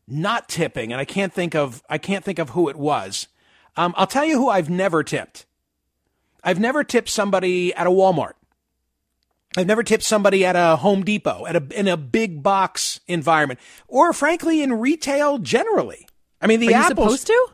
not 0.08 0.48
tipping, 0.48 0.94
and 0.94 1.02
I 1.02 1.04
can't 1.04 1.34
think 1.34 1.54
of 1.54 1.84
I 1.90 1.98
can't 1.98 2.24
think 2.24 2.40
of 2.40 2.52
who 2.52 2.70
it 2.70 2.78
was. 2.78 3.28
Um, 3.76 3.94
I'll 3.98 4.08
tell 4.08 4.24
you 4.24 4.38
who 4.38 4.48
I've 4.48 4.70
never 4.70 5.04
tipped. 5.04 5.46
I've 6.46 6.62
never 6.62 6.86
tipped 6.86 7.10
somebody 7.10 7.74
at 7.74 7.88
a 7.88 7.90
Walmart. 7.90 8.36
I've 9.58 9.68
never 9.68 9.84
tipped 9.84 10.04
somebody 10.04 10.46
at 10.46 10.56
a 10.56 10.78
Home 10.78 11.04
Depot, 11.04 11.46
at 11.46 11.58
a 11.58 11.78
in 11.78 11.90
a 11.90 11.98
big 11.98 12.42
box 12.42 13.02
environment, 13.10 13.60
or 13.90 14.14
frankly 14.14 14.64
in 14.64 14.72
retail 14.72 15.40
generally. 15.40 16.08
I 16.42 16.48
mean, 16.48 16.62
the 16.62 16.68
Are 16.68 16.72
you 16.72 16.78
apples. 16.78 17.20
supposed 17.20 17.28
to? 17.28 17.48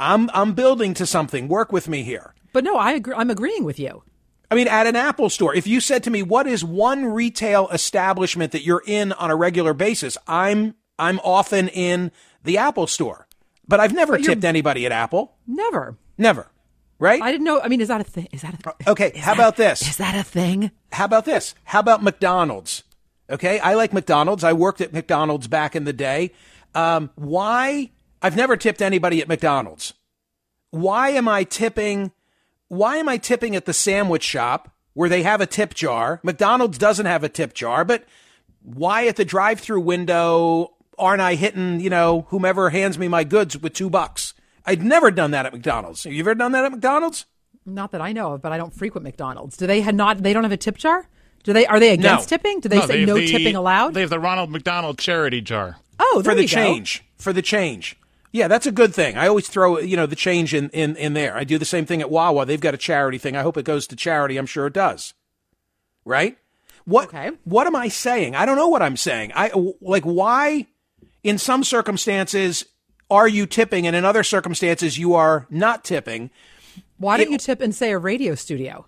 I'm 0.00 0.30
I'm 0.34 0.54
building 0.54 0.94
to 0.94 1.06
something. 1.06 1.46
Work 1.46 1.70
with 1.70 1.86
me 1.86 2.02
here. 2.02 2.34
But 2.52 2.64
no, 2.64 2.76
I 2.76 2.90
agree. 2.94 3.14
I'm 3.16 3.30
agreeing 3.30 3.62
with 3.62 3.78
you. 3.78 4.02
I 4.50 4.54
mean, 4.54 4.68
at 4.68 4.86
an 4.86 4.96
Apple 4.96 5.28
store, 5.28 5.54
if 5.54 5.66
you 5.66 5.80
said 5.80 6.02
to 6.04 6.10
me, 6.10 6.22
"What 6.22 6.46
is 6.46 6.64
one 6.64 7.04
retail 7.06 7.68
establishment 7.68 8.52
that 8.52 8.62
you're 8.64 8.82
in 8.86 9.12
on 9.12 9.30
a 9.30 9.36
regular 9.36 9.74
basis?" 9.74 10.16
I'm 10.26 10.74
I'm 10.98 11.20
often 11.20 11.68
in 11.68 12.10
the 12.44 12.58
Apple 12.58 12.86
store, 12.86 13.26
but 13.66 13.78
I've 13.80 13.92
never 13.92 14.14
But 14.16 14.24
tipped 14.24 14.44
anybody 14.44 14.86
at 14.86 14.92
Apple. 14.92 15.36
Never. 15.46 15.98
Never, 16.16 16.50
right? 16.98 17.20
I 17.22 17.30
didn't 17.30 17.44
know. 17.44 17.60
I 17.60 17.68
mean, 17.68 17.80
is 17.80 17.88
that 17.88 18.00
a 18.00 18.04
thing? 18.04 18.28
Is 18.32 18.42
that 18.42 18.54
a 18.54 18.56
th- 18.56 18.88
Okay, 18.88 19.16
how 19.18 19.34
about 19.34 19.56
this? 19.56 19.82
Is 19.82 19.98
that 19.98 20.16
a 20.16 20.24
thing? 20.24 20.70
How 20.92 21.04
about 21.04 21.24
this? 21.26 21.54
How 21.64 21.80
about 21.80 22.02
McDonald's? 22.02 22.82
Okay, 23.30 23.58
I 23.60 23.74
like 23.74 23.92
McDonald's. 23.92 24.42
I 24.42 24.54
worked 24.54 24.80
at 24.80 24.92
McDonald's 24.92 25.46
back 25.46 25.76
in 25.76 25.84
the 25.84 25.92
day. 25.92 26.32
Um, 26.74 27.10
why? 27.14 27.90
I've 28.22 28.34
never 28.36 28.56
tipped 28.56 28.80
anybody 28.82 29.20
at 29.20 29.28
McDonald's. 29.28 29.92
Why 30.70 31.10
am 31.10 31.28
I 31.28 31.44
tipping? 31.44 32.12
Why 32.68 32.96
am 32.96 33.08
I 33.08 33.16
tipping 33.16 33.56
at 33.56 33.64
the 33.64 33.72
sandwich 33.72 34.22
shop 34.22 34.70
where 34.94 35.08
they 35.08 35.22
have 35.22 35.40
a 35.40 35.46
tip 35.46 35.74
jar? 35.74 36.20
McDonald's 36.22 36.78
doesn't 36.78 37.06
have 37.06 37.24
a 37.24 37.28
tip 37.28 37.54
jar, 37.54 37.84
but 37.84 38.04
why 38.62 39.06
at 39.06 39.16
the 39.16 39.24
drive-through 39.24 39.80
window 39.80 40.74
aren't 40.98 41.22
I 41.22 41.34
hitting, 41.34 41.80
you 41.80 41.90
know, 41.90 42.26
whomever 42.28 42.70
hands 42.70 42.98
me 42.98 43.08
my 43.08 43.24
goods 43.24 43.56
with 43.56 43.72
two 43.72 43.88
bucks? 43.88 44.34
I'd 44.66 44.82
never 44.82 45.10
done 45.10 45.30
that 45.30 45.46
at 45.46 45.52
McDonald's. 45.52 46.04
Have 46.04 46.12
you 46.12 46.20
ever 46.20 46.34
done 46.34 46.52
that 46.52 46.64
at 46.64 46.72
McDonald's? 46.72 47.24
Not 47.64 47.92
that 47.92 48.00
I 48.02 48.12
know 48.12 48.32
of, 48.34 48.42
but 48.42 48.52
I 48.52 48.58
don't 48.58 48.74
frequent 48.74 49.04
McDonald's. 49.04 49.56
Do 49.56 49.66
they 49.66 49.80
had 49.80 49.94
not? 49.94 50.22
They 50.22 50.32
don't 50.32 50.42
have 50.42 50.52
a 50.52 50.56
tip 50.58 50.76
jar? 50.76 51.06
Do 51.44 51.52
they? 51.52 51.66
Are 51.66 51.78
they 51.80 51.90
against 51.92 52.30
No. 52.30 52.36
tipping? 52.36 52.60
Do 52.60 52.68
they 52.68 52.80
say 52.82 53.00
have 53.00 53.08
no 53.08 53.14
the- 53.14 53.26
tipping 53.28 53.56
allowed? 53.56 53.94
They 53.94 54.00
have 54.02 54.10
the 54.10 54.18
Ronald 54.18 54.50
McDonald 54.50 54.98
charity 54.98 55.40
jar. 55.40 55.76
oh, 56.00 56.20
there 56.22 56.32
for 56.32 56.34
the 56.36 56.42
we 56.42 56.48
go. 56.48 56.54
change. 56.54 57.04
For 57.16 57.32
the 57.32 57.42
change. 57.42 57.96
Yeah, 58.32 58.46
that's 58.48 58.66
a 58.66 58.72
good 58.72 58.94
thing. 58.94 59.16
I 59.16 59.26
always 59.26 59.48
throw, 59.48 59.78
you 59.78 59.96
know, 59.96 60.06
the 60.06 60.14
change 60.16 60.52
in, 60.52 60.68
in, 60.70 60.96
in 60.96 61.14
there. 61.14 61.34
I 61.36 61.44
do 61.44 61.56
the 61.58 61.64
same 61.64 61.86
thing 61.86 62.00
at 62.02 62.10
Wawa. 62.10 62.44
They've 62.44 62.60
got 62.60 62.74
a 62.74 62.78
charity 62.78 63.16
thing. 63.18 63.36
I 63.36 63.42
hope 63.42 63.56
it 63.56 63.64
goes 63.64 63.86
to 63.86 63.96
charity. 63.96 64.36
I'm 64.36 64.46
sure 64.46 64.66
it 64.66 64.74
does. 64.74 65.14
Right? 66.04 66.36
What 66.84 67.08
Okay. 67.08 67.30
what 67.44 67.66
am 67.66 67.76
I 67.76 67.88
saying? 67.88 68.34
I 68.34 68.46
don't 68.46 68.56
know 68.56 68.68
what 68.68 68.82
I'm 68.82 68.96
saying. 68.96 69.32
I 69.34 69.50
like 69.80 70.04
why 70.04 70.66
in 71.22 71.36
some 71.38 71.62
circumstances 71.64 72.64
are 73.10 73.28
you 73.28 73.46
tipping 73.46 73.86
and 73.86 73.94
in 73.96 74.04
other 74.06 74.22
circumstances 74.22 74.98
you 74.98 75.14
are 75.14 75.46
not 75.50 75.84
tipping? 75.84 76.30
Why 76.98 77.16
don't 77.18 77.26
It- 77.28 77.32
you 77.32 77.38
tip 77.38 77.60
and 77.60 77.74
say 77.74 77.90
a 77.92 77.98
radio 77.98 78.34
studio? 78.34 78.86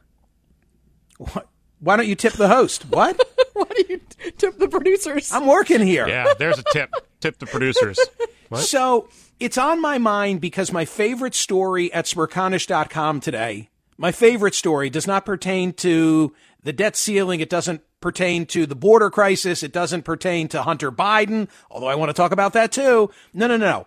What? 1.19 1.49
Why 1.81 1.97
don't 1.97 2.07
you 2.09 2.15
tip 2.15 2.35
the 2.35 2.49
host? 2.49 2.85
What? 2.91 3.19
Why 3.55 3.65
do 3.77 3.85
you 3.89 3.99
t- 3.99 4.31
tip 4.33 4.59
the 4.59 4.69
producers? 4.69 5.33
I'm 5.33 5.47
working 5.47 5.81
here. 5.81 6.07
Yeah, 6.09 6.33
there's 6.39 6.59
a 6.59 6.65
tip. 6.73 6.91
tip 7.21 7.39
the 7.39 7.47
producers. 7.47 7.99
What? 8.49 8.63
So 8.63 9.09
it's 9.41 9.59
on 9.59 9.81
my 9.81 9.99
mind 9.99 10.41
because 10.41 10.73
my 10.73 10.85
favorite 10.85 11.35
story 11.35 11.93
at 11.93 12.05
smerconish.com 12.05 13.21
today, 13.21 13.71
my 13.97 14.13
favorite 14.13 14.55
story 14.55 14.91
does 14.91 15.07
not 15.07 15.27
pertain 15.27 15.73
to 15.75 16.35
the 16.63 16.73
debt 16.73 16.95
ceiling. 16.95 17.41
It 17.41 17.51
doesn't 17.51 17.83
pertain 18.01 18.47
to 18.47 18.67
the 18.67 18.75
border 18.75 19.11
crisis. 19.11 19.63
It 19.63 19.73
doesn't 19.73 20.03
pertain 20.03 20.49
to 20.49 20.63
Hunter 20.63 20.93
Biden, 20.93 21.49
although 21.71 21.89
I 21.89 21.95
want 21.95 22.11
to 22.11 22.15
talk 22.15 22.33
about 22.33 22.53
that 22.53 22.71
too. 22.71 23.11
No, 23.33 23.47
no, 23.47 23.57
no. 23.57 23.87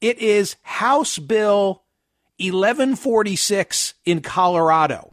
It 0.00 0.18
is 0.18 0.56
House 0.62 1.18
Bill 1.18 1.82
1146 2.38 3.94
in 4.04 4.20
Colorado. 4.20 5.12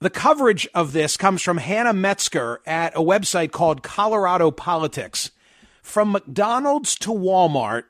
The 0.00 0.10
coverage 0.10 0.68
of 0.74 0.92
this 0.92 1.16
comes 1.16 1.40
from 1.40 1.58
Hannah 1.58 1.92
Metzger 1.94 2.60
at 2.66 2.94
a 2.94 3.00
website 3.00 3.52
called 3.52 3.82
Colorado 3.82 4.50
Politics. 4.50 5.30
From 5.82 6.12
McDonald's 6.12 6.94
to 6.96 7.10
Walmart, 7.10 7.84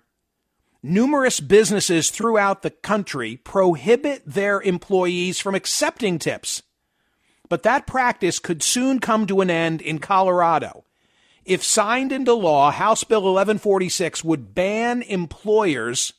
numerous 0.84 1.40
businesses 1.40 2.10
throughout 2.10 2.60
the 2.60 2.70
country 2.70 3.36
prohibit 3.38 4.22
their 4.26 4.60
employees 4.60 5.40
from 5.40 5.54
accepting 5.54 6.18
tips. 6.18 6.62
But 7.48 7.62
that 7.62 7.86
practice 7.86 8.38
could 8.38 8.62
soon 8.62 9.00
come 9.00 9.26
to 9.26 9.40
an 9.40 9.50
end 9.50 9.80
in 9.80 9.98
Colorado. 9.98 10.84
If 11.44 11.64
signed 11.64 12.12
into 12.12 12.34
law, 12.34 12.70
House 12.70 13.02
Bill 13.02 13.22
1146 13.22 14.22
would 14.24 14.54
ban 14.54 15.02
employers 15.02 16.12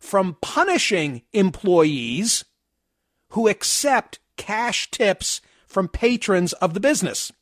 from 0.00 0.36
punishing 0.42 1.22
employees 1.32 2.44
who 3.30 3.48
accept 3.48 4.18
cash 4.36 4.90
tips 4.90 5.40
from 5.66 5.88
patrons 5.88 6.52
of 6.54 6.74
the 6.74 6.80
business. 6.80 7.32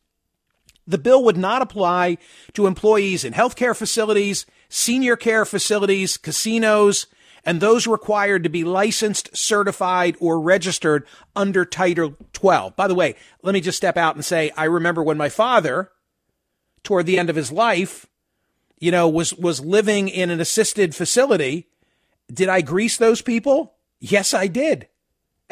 The 0.87 0.99
bill 0.99 1.25
would 1.25 1.37
not 1.37 1.63
apply 1.63 2.19
to 2.55 2.67
employees 2.67 3.25
in 3.25 3.33
healthcare 3.33 3.77
facilities, 3.77 4.47
senior 4.73 5.17
care 5.17 5.45
facilities, 5.45 6.17
casinos, 6.17 7.07
and 7.45 7.61
those 7.61 7.87
required 7.87 8.43
to 8.43 8.49
be 8.49 8.65
licensed, 8.65 9.37
certified, 9.37 10.17
or 10.19 10.41
registered 10.41 11.07
under 11.37 11.67
Title 11.67 12.17
12. 12.33 12.75
By 12.75 12.89
the 12.89 12.95
way, 12.95 13.15
let 13.43 13.53
me 13.53 13.61
just 13.61 13.77
step 13.77 13.99
out 13.99 14.15
and 14.15 14.25
say 14.25 14.51
I 14.57 14.65
remember 14.65 15.03
when 15.03 15.19
my 15.19 15.29
father, 15.29 15.91
toward 16.83 17.05
the 17.05 17.19
end 17.19 17.29
of 17.29 17.37
his 17.37 17.53
life, 17.53 18.07
you 18.79 18.91
know, 18.91 19.09
was 19.09 19.35
was 19.35 19.61
living 19.61 20.09
in 20.09 20.31
an 20.31 20.41
assisted 20.41 20.95
facility. 20.95 21.69
Did 22.33 22.49
I 22.49 22.63
grease 22.63 22.97
those 22.97 23.21
people? 23.21 23.75
Yes, 24.01 24.33
I 24.33 24.47
did. 24.47 24.89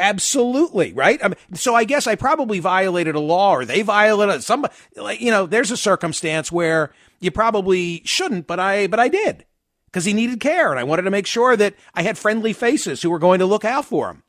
Absolutely, 0.00 0.95
right? 0.95 1.21
I 1.23 1.28
mean, 1.28 1.37
so 1.54 1.75
I 1.75 1.85
guess 1.85 2.07
I 2.07 2.14
probably 2.14 2.59
violated 2.59 3.14
a 3.14 3.21
law 3.21 3.52
or 3.52 3.66
they 3.66 3.83
violated 3.83 4.42
some 4.42 4.66
like 4.97 5.21
you 5.21 5.30
know, 5.30 5.45
there's 5.45 5.71
a 5.71 5.76
circumstance 5.76 6.50
where 6.50 6.92
you 7.21 7.30
probably 7.30 8.00
shouldn't, 8.07 8.47
but 8.47 8.59
I 8.59 8.87
but 8.87 8.99
I 8.99 9.09
did. 9.09 9.45
Cuz 9.92 10.07
he 10.07 10.14
needed 10.14 10.40
care 10.40 10.71
and 10.71 10.80
I 10.80 10.85
wanted 10.85 11.02
to 11.02 11.11
make 11.11 11.26
sure 11.26 11.54
that 11.54 11.75
I 11.95 12.02
had 12.02 12.16
friendly 12.16 12.54
faces 12.54 13.02
who 13.02 13.11
were 13.11 13.19
going 13.19 13.40
to 13.40 13.47
look 13.47 13.64
out 13.64 13.85
for 13.85 14.09
him. 14.09 14.23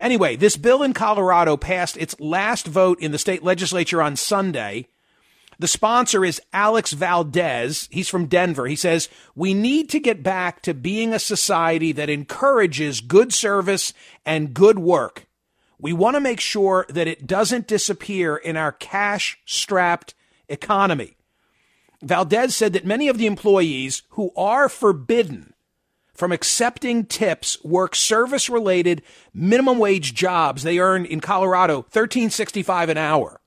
Anyway, 0.00 0.36
this 0.36 0.56
bill 0.56 0.82
in 0.82 0.92
Colorado 0.92 1.56
passed 1.56 1.96
its 1.96 2.14
last 2.20 2.66
vote 2.66 3.00
in 3.00 3.10
the 3.10 3.18
state 3.18 3.42
legislature 3.42 4.00
on 4.00 4.14
Sunday. 4.14 4.86
The 5.58 5.68
sponsor 5.68 6.24
is 6.24 6.42
Alex 6.52 6.92
Valdez. 6.92 7.88
He's 7.90 8.08
from 8.08 8.26
Denver. 8.26 8.66
He 8.66 8.76
says, 8.76 9.08
We 9.34 9.54
need 9.54 9.88
to 9.90 10.00
get 10.00 10.22
back 10.22 10.60
to 10.62 10.74
being 10.74 11.14
a 11.14 11.18
society 11.18 11.92
that 11.92 12.10
encourages 12.10 13.00
good 13.00 13.32
service 13.32 13.94
and 14.26 14.52
good 14.52 14.78
work. 14.78 15.26
We 15.78 15.92
want 15.92 16.14
to 16.14 16.20
make 16.20 16.40
sure 16.40 16.86
that 16.88 17.06
it 17.06 17.26
doesn't 17.26 17.66
disappear 17.66 18.36
in 18.36 18.56
our 18.56 18.72
cash 18.72 19.38
strapped 19.46 20.14
economy. 20.48 21.16
Valdez 22.02 22.54
said 22.54 22.72
that 22.74 22.84
many 22.84 23.08
of 23.08 23.18
the 23.18 23.26
employees 23.26 24.02
who 24.10 24.32
are 24.36 24.68
forbidden 24.68 25.54
from 26.12 26.32
accepting 26.32 27.04
tips 27.04 27.62
work 27.62 27.94
service 27.94 28.48
related 28.48 29.02
minimum 29.32 29.78
wage 29.78 30.14
jobs. 30.14 30.62
They 30.62 30.78
earn 30.78 31.04
in 31.04 31.20
Colorado 31.20 31.76
1365 31.76 32.90
an 32.90 32.98
hour. 32.98 33.40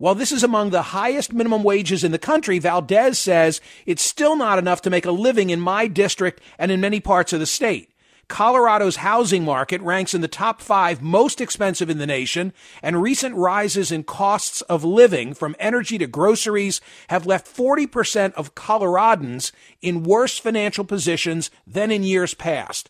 While 0.00 0.14
this 0.14 0.32
is 0.32 0.42
among 0.42 0.70
the 0.70 0.80
highest 0.80 1.34
minimum 1.34 1.62
wages 1.62 2.04
in 2.04 2.10
the 2.10 2.18
country, 2.18 2.58
Valdez 2.58 3.18
says 3.18 3.60
it's 3.84 4.00
still 4.00 4.34
not 4.34 4.58
enough 4.58 4.80
to 4.80 4.90
make 4.90 5.04
a 5.04 5.10
living 5.10 5.50
in 5.50 5.60
my 5.60 5.88
district 5.88 6.40
and 6.58 6.70
in 6.70 6.80
many 6.80 7.00
parts 7.00 7.34
of 7.34 7.38
the 7.38 7.44
state. 7.44 7.92
Colorado's 8.26 8.96
housing 8.96 9.44
market 9.44 9.78
ranks 9.82 10.14
in 10.14 10.22
the 10.22 10.26
top 10.26 10.62
five 10.62 11.02
most 11.02 11.38
expensive 11.38 11.90
in 11.90 11.98
the 11.98 12.06
nation, 12.06 12.54
and 12.82 13.02
recent 13.02 13.34
rises 13.34 13.92
in 13.92 14.02
costs 14.04 14.62
of 14.62 14.84
living 14.84 15.34
from 15.34 15.54
energy 15.58 15.98
to 15.98 16.06
groceries 16.06 16.80
have 17.10 17.26
left 17.26 17.54
40% 17.54 18.32
of 18.32 18.54
Coloradans 18.54 19.52
in 19.82 20.02
worse 20.02 20.38
financial 20.38 20.86
positions 20.86 21.50
than 21.66 21.90
in 21.90 22.04
years 22.04 22.32
past. 22.32 22.88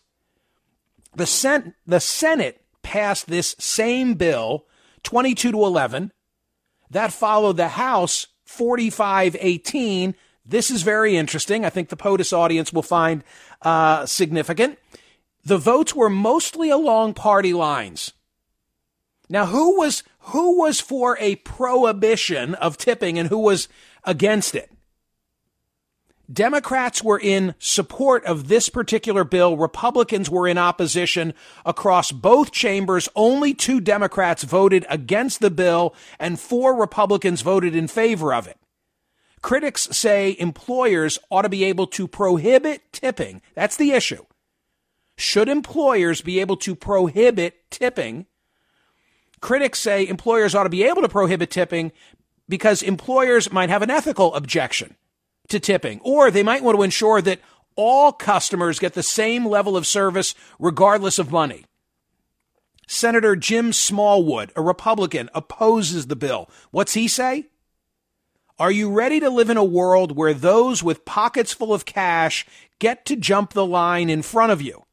The, 1.13 1.25
Sen- 1.25 1.75
the 1.85 1.99
Senate 1.99 2.63
passed 2.83 3.27
this 3.27 3.53
same 3.59 4.13
bill 4.13 4.65
22 5.03 5.51
to 5.51 5.57
11. 5.57 6.13
That 6.91 7.13
followed 7.13 7.57
the 7.57 7.69
House 7.69 8.27
4518. 8.45 10.13
This 10.45 10.69
is 10.69 10.83
very 10.83 11.15
interesting. 11.15 11.63
I 11.65 11.69
think 11.69 11.89
the 11.89 11.97
POTUS 11.97 12.33
audience 12.33 12.73
will 12.73 12.81
find 12.81 13.23
uh, 13.61 14.05
significant. 14.05 14.77
The 15.45 15.57
votes 15.57 15.95
were 15.95 16.09
mostly 16.09 16.69
along 16.69 17.13
party 17.13 17.53
lines. 17.53 18.11
Now, 19.29 19.45
who 19.45 19.77
was 19.77 20.03
who 20.25 20.59
was 20.59 20.81
for 20.81 21.17
a 21.19 21.37
prohibition 21.37 22.53
of 22.55 22.77
tipping 22.77 23.17
and 23.17 23.29
who 23.29 23.39
was 23.39 23.69
against 24.03 24.53
it? 24.53 24.69
Democrats 26.31 27.03
were 27.03 27.19
in 27.19 27.55
support 27.59 28.23
of 28.25 28.47
this 28.47 28.69
particular 28.69 29.23
bill. 29.23 29.57
Republicans 29.57 30.29
were 30.29 30.47
in 30.47 30.57
opposition 30.57 31.33
across 31.65 32.11
both 32.11 32.51
chambers. 32.51 33.09
Only 33.15 33.53
two 33.53 33.81
Democrats 33.81 34.43
voted 34.43 34.85
against 34.89 35.41
the 35.41 35.49
bill 35.49 35.95
and 36.19 36.39
four 36.39 36.75
Republicans 36.75 37.41
voted 37.41 37.75
in 37.75 37.87
favor 37.87 38.33
of 38.33 38.47
it. 38.47 38.57
Critics 39.41 39.89
say 39.91 40.35
employers 40.37 41.17
ought 41.31 41.41
to 41.41 41.49
be 41.49 41.63
able 41.63 41.87
to 41.87 42.07
prohibit 42.07 42.93
tipping. 42.93 43.41
That's 43.55 43.75
the 43.75 43.91
issue. 43.91 44.25
Should 45.17 45.49
employers 45.49 46.21
be 46.21 46.39
able 46.39 46.57
to 46.57 46.75
prohibit 46.75 47.69
tipping? 47.71 48.27
Critics 49.39 49.79
say 49.79 50.07
employers 50.07 50.53
ought 50.53 50.63
to 50.63 50.69
be 50.69 50.83
able 50.83 51.01
to 51.01 51.09
prohibit 51.09 51.49
tipping 51.49 51.91
because 52.47 52.83
employers 52.83 53.51
might 53.51 53.69
have 53.69 53.81
an 53.81 53.89
ethical 53.89 54.33
objection 54.35 54.95
to 55.51 55.59
tipping, 55.59 55.99
or 56.01 56.31
they 56.31 56.43
might 56.43 56.63
want 56.63 56.77
to 56.77 56.83
ensure 56.83 57.21
that 57.21 57.39
all 57.75 58.11
customers 58.11 58.79
get 58.79 58.93
the 58.93 59.03
same 59.03 59.45
level 59.45 59.77
of 59.77 59.87
service 59.87 60.35
regardless 60.59 61.19
of 61.19 61.31
money. 61.31 61.65
Senator 62.87 63.37
Jim 63.37 63.71
Smallwood, 63.71 64.51
a 64.55 64.61
Republican, 64.61 65.29
opposes 65.33 66.07
the 66.07 66.15
bill. 66.15 66.49
What's 66.71 66.93
he 66.93 67.07
say? 67.07 67.47
Are 68.59 68.71
you 68.71 68.91
ready 68.91 69.19
to 69.21 69.29
live 69.29 69.49
in 69.49 69.57
a 69.57 69.63
world 69.63 70.15
where 70.15 70.33
those 70.33 70.83
with 70.83 71.05
pockets 71.05 71.53
full 71.53 71.73
of 71.73 71.85
cash 71.85 72.45
get 72.79 73.05
to 73.05 73.15
jump 73.15 73.53
the 73.53 73.65
line 73.65 74.09
in 74.09 74.21
front 74.21 74.51
of 74.51 74.61
you? 74.61 74.83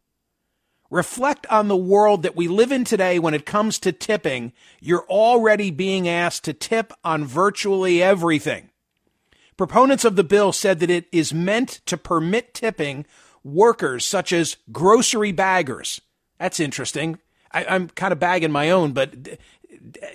Reflect 0.90 1.46
on 1.48 1.68
the 1.68 1.76
world 1.76 2.22
that 2.22 2.36
we 2.36 2.48
live 2.48 2.72
in 2.72 2.84
today 2.84 3.18
when 3.18 3.34
it 3.34 3.44
comes 3.44 3.78
to 3.80 3.92
tipping. 3.92 4.52
You're 4.80 5.04
already 5.06 5.70
being 5.70 6.08
asked 6.08 6.44
to 6.44 6.54
tip 6.54 6.92
on 7.04 7.26
virtually 7.26 8.02
everything. 8.02 8.70
Proponents 9.58 10.04
of 10.04 10.14
the 10.14 10.24
bill 10.24 10.52
said 10.52 10.78
that 10.78 10.88
it 10.88 11.08
is 11.10 11.34
meant 11.34 11.80
to 11.86 11.96
permit 11.96 12.54
tipping 12.54 13.04
workers 13.42 14.06
such 14.06 14.32
as 14.32 14.56
grocery 14.70 15.32
baggers. 15.32 16.00
That's 16.38 16.60
interesting. 16.60 17.18
I, 17.50 17.64
am 17.64 17.88
kind 17.88 18.12
of 18.12 18.20
bagging 18.20 18.52
my 18.52 18.70
own, 18.70 18.92
but 18.92 19.38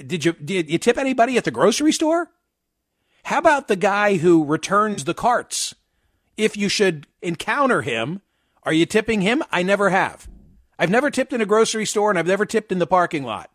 did 0.07 0.23
you 0.23 0.31
did 0.31 0.69
you 0.69 0.77
tip 0.77 0.97
anybody 0.97 1.35
at 1.35 1.43
the 1.43 1.51
grocery 1.51 1.91
store? 1.91 2.31
How 3.25 3.37
about 3.37 3.67
the 3.67 3.75
guy 3.75 4.15
who 4.15 4.45
returns 4.45 5.03
the 5.03 5.13
carts? 5.13 5.75
If 6.37 6.55
you 6.55 6.69
should 6.69 7.05
encounter 7.21 7.81
him, 7.81 8.21
are 8.63 8.73
you 8.73 8.85
tipping 8.85 9.21
him? 9.21 9.43
I 9.51 9.61
never 9.61 9.89
have. 9.89 10.29
I've 10.79 10.89
never 10.89 11.11
tipped 11.11 11.33
in 11.33 11.41
a 11.41 11.45
grocery 11.45 11.85
store 11.85 12.09
and 12.09 12.17
I've 12.17 12.27
never 12.27 12.45
tipped 12.45 12.71
in 12.71 12.79
the 12.79 12.87
parking 12.87 13.23
lot. 13.23 13.51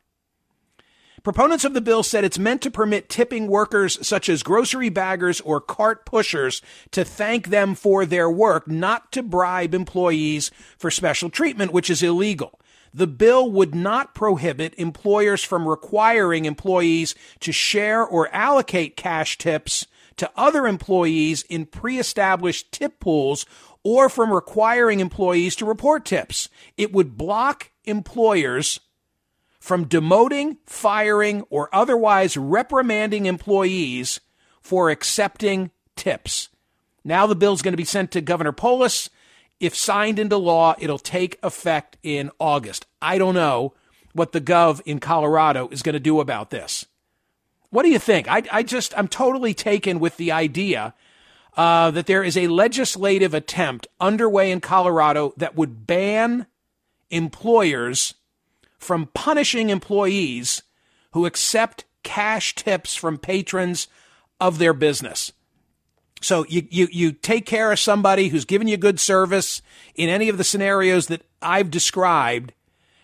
Proponents 1.22 1.64
of 1.64 1.74
the 1.74 1.80
bill 1.80 2.02
said 2.02 2.24
it's 2.24 2.38
meant 2.38 2.62
to 2.62 2.70
permit 2.70 3.08
tipping 3.08 3.48
workers 3.48 4.06
such 4.06 4.28
as 4.28 4.42
grocery 4.42 4.88
baggers 4.88 5.40
or 5.40 5.60
cart 5.60 6.06
pushers 6.06 6.62
to 6.92 7.04
thank 7.04 7.48
them 7.48 7.74
for 7.74 8.06
their 8.06 8.30
work, 8.30 8.68
not 8.68 9.10
to 9.12 9.22
bribe 9.22 9.74
employees 9.74 10.50
for 10.78 10.90
special 10.90 11.28
treatment, 11.28 11.72
which 11.72 11.90
is 11.90 12.02
illegal. 12.02 12.60
The 12.94 13.06
bill 13.06 13.50
would 13.52 13.74
not 13.74 14.14
prohibit 14.14 14.74
employers 14.78 15.44
from 15.44 15.68
requiring 15.68 16.44
employees 16.44 17.14
to 17.40 17.52
share 17.52 18.04
or 18.04 18.34
allocate 18.34 18.96
cash 18.96 19.36
tips 19.38 19.86
to 20.16 20.30
other 20.36 20.66
employees 20.66 21.42
in 21.42 21.66
pre-established 21.66 22.72
tip 22.72 22.98
pools 23.00 23.44
or 23.82 24.08
from 24.08 24.32
requiring 24.32 25.00
employees 25.00 25.54
to 25.56 25.66
report 25.66 26.04
tips. 26.04 26.48
It 26.76 26.92
would 26.92 27.16
block 27.16 27.70
employers 27.84 28.80
from 29.68 29.84
demoting, 29.84 30.56
firing, 30.64 31.42
or 31.50 31.68
otherwise 31.74 32.38
reprimanding 32.38 33.26
employees 33.26 34.18
for 34.62 34.88
accepting 34.88 35.70
tips. 35.94 36.48
Now 37.04 37.26
the 37.26 37.36
bill 37.36 37.52
is 37.52 37.60
going 37.60 37.74
to 37.74 37.76
be 37.76 37.84
sent 37.84 38.10
to 38.12 38.22
Governor 38.22 38.52
Polis. 38.52 39.10
If 39.60 39.76
signed 39.76 40.18
into 40.18 40.38
law, 40.38 40.74
it'll 40.78 40.98
take 40.98 41.38
effect 41.42 41.98
in 42.02 42.30
August. 42.40 42.86
I 43.02 43.18
don't 43.18 43.34
know 43.34 43.74
what 44.14 44.32
the 44.32 44.40
gov 44.40 44.80
in 44.86 45.00
Colorado 45.00 45.68
is 45.68 45.82
going 45.82 45.92
to 45.92 46.00
do 46.00 46.18
about 46.18 46.48
this. 46.48 46.86
What 47.68 47.82
do 47.82 47.90
you 47.90 47.98
think? 47.98 48.26
I, 48.26 48.44
I 48.50 48.62
just, 48.62 48.96
I'm 48.96 49.06
totally 49.06 49.52
taken 49.52 50.00
with 50.00 50.16
the 50.16 50.32
idea 50.32 50.94
uh, 51.58 51.90
that 51.90 52.06
there 52.06 52.24
is 52.24 52.38
a 52.38 52.48
legislative 52.48 53.34
attempt 53.34 53.86
underway 54.00 54.50
in 54.50 54.62
Colorado 54.62 55.34
that 55.36 55.56
would 55.56 55.86
ban 55.86 56.46
employers 57.10 58.14
from 58.78 59.10
punishing 59.14 59.70
employees 59.70 60.62
who 61.12 61.26
accept 61.26 61.84
cash 62.02 62.54
tips 62.54 62.94
from 62.94 63.18
patrons 63.18 63.88
of 64.40 64.58
their 64.58 64.72
business. 64.72 65.32
So 66.20 66.44
you, 66.48 66.66
you, 66.70 66.88
you 66.90 67.12
take 67.12 67.46
care 67.46 67.70
of 67.70 67.78
somebody 67.78 68.28
who's 68.28 68.44
giving 68.44 68.68
you 68.68 68.76
good 68.76 68.98
service 68.98 69.62
in 69.94 70.08
any 70.08 70.28
of 70.28 70.38
the 70.38 70.44
scenarios 70.44 71.06
that 71.08 71.22
I've 71.40 71.70
described. 71.70 72.52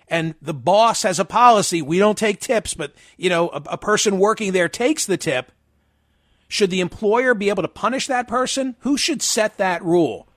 And 0.09 0.35
the 0.43 0.55
boss 0.55 1.03
has 1.03 1.19
a 1.19 1.25
policy. 1.25 1.81
We 1.81 1.99
don't 1.99 2.19
take 2.19 2.41
tips, 2.41 2.75
but 2.75 2.95
you 3.17 3.31
know, 3.31 3.49
a, 3.49 3.63
a 3.71 3.79
person 3.79 4.19
working 4.19 4.53
there 4.53 4.69
takes 4.69 5.07
the 5.07 5.17
tip. 5.17 5.53
Should 6.49 6.71
the 6.71 6.81
employer 6.81 7.35
be 7.35 7.49
able 7.49 7.63
to 7.63 7.69
punish 7.69 8.07
that 8.07 8.29
person? 8.29 8.77
Who 8.81 8.97
should 8.97 9.23
set 9.23 9.57
that 9.59 9.83
rule? 9.83 10.29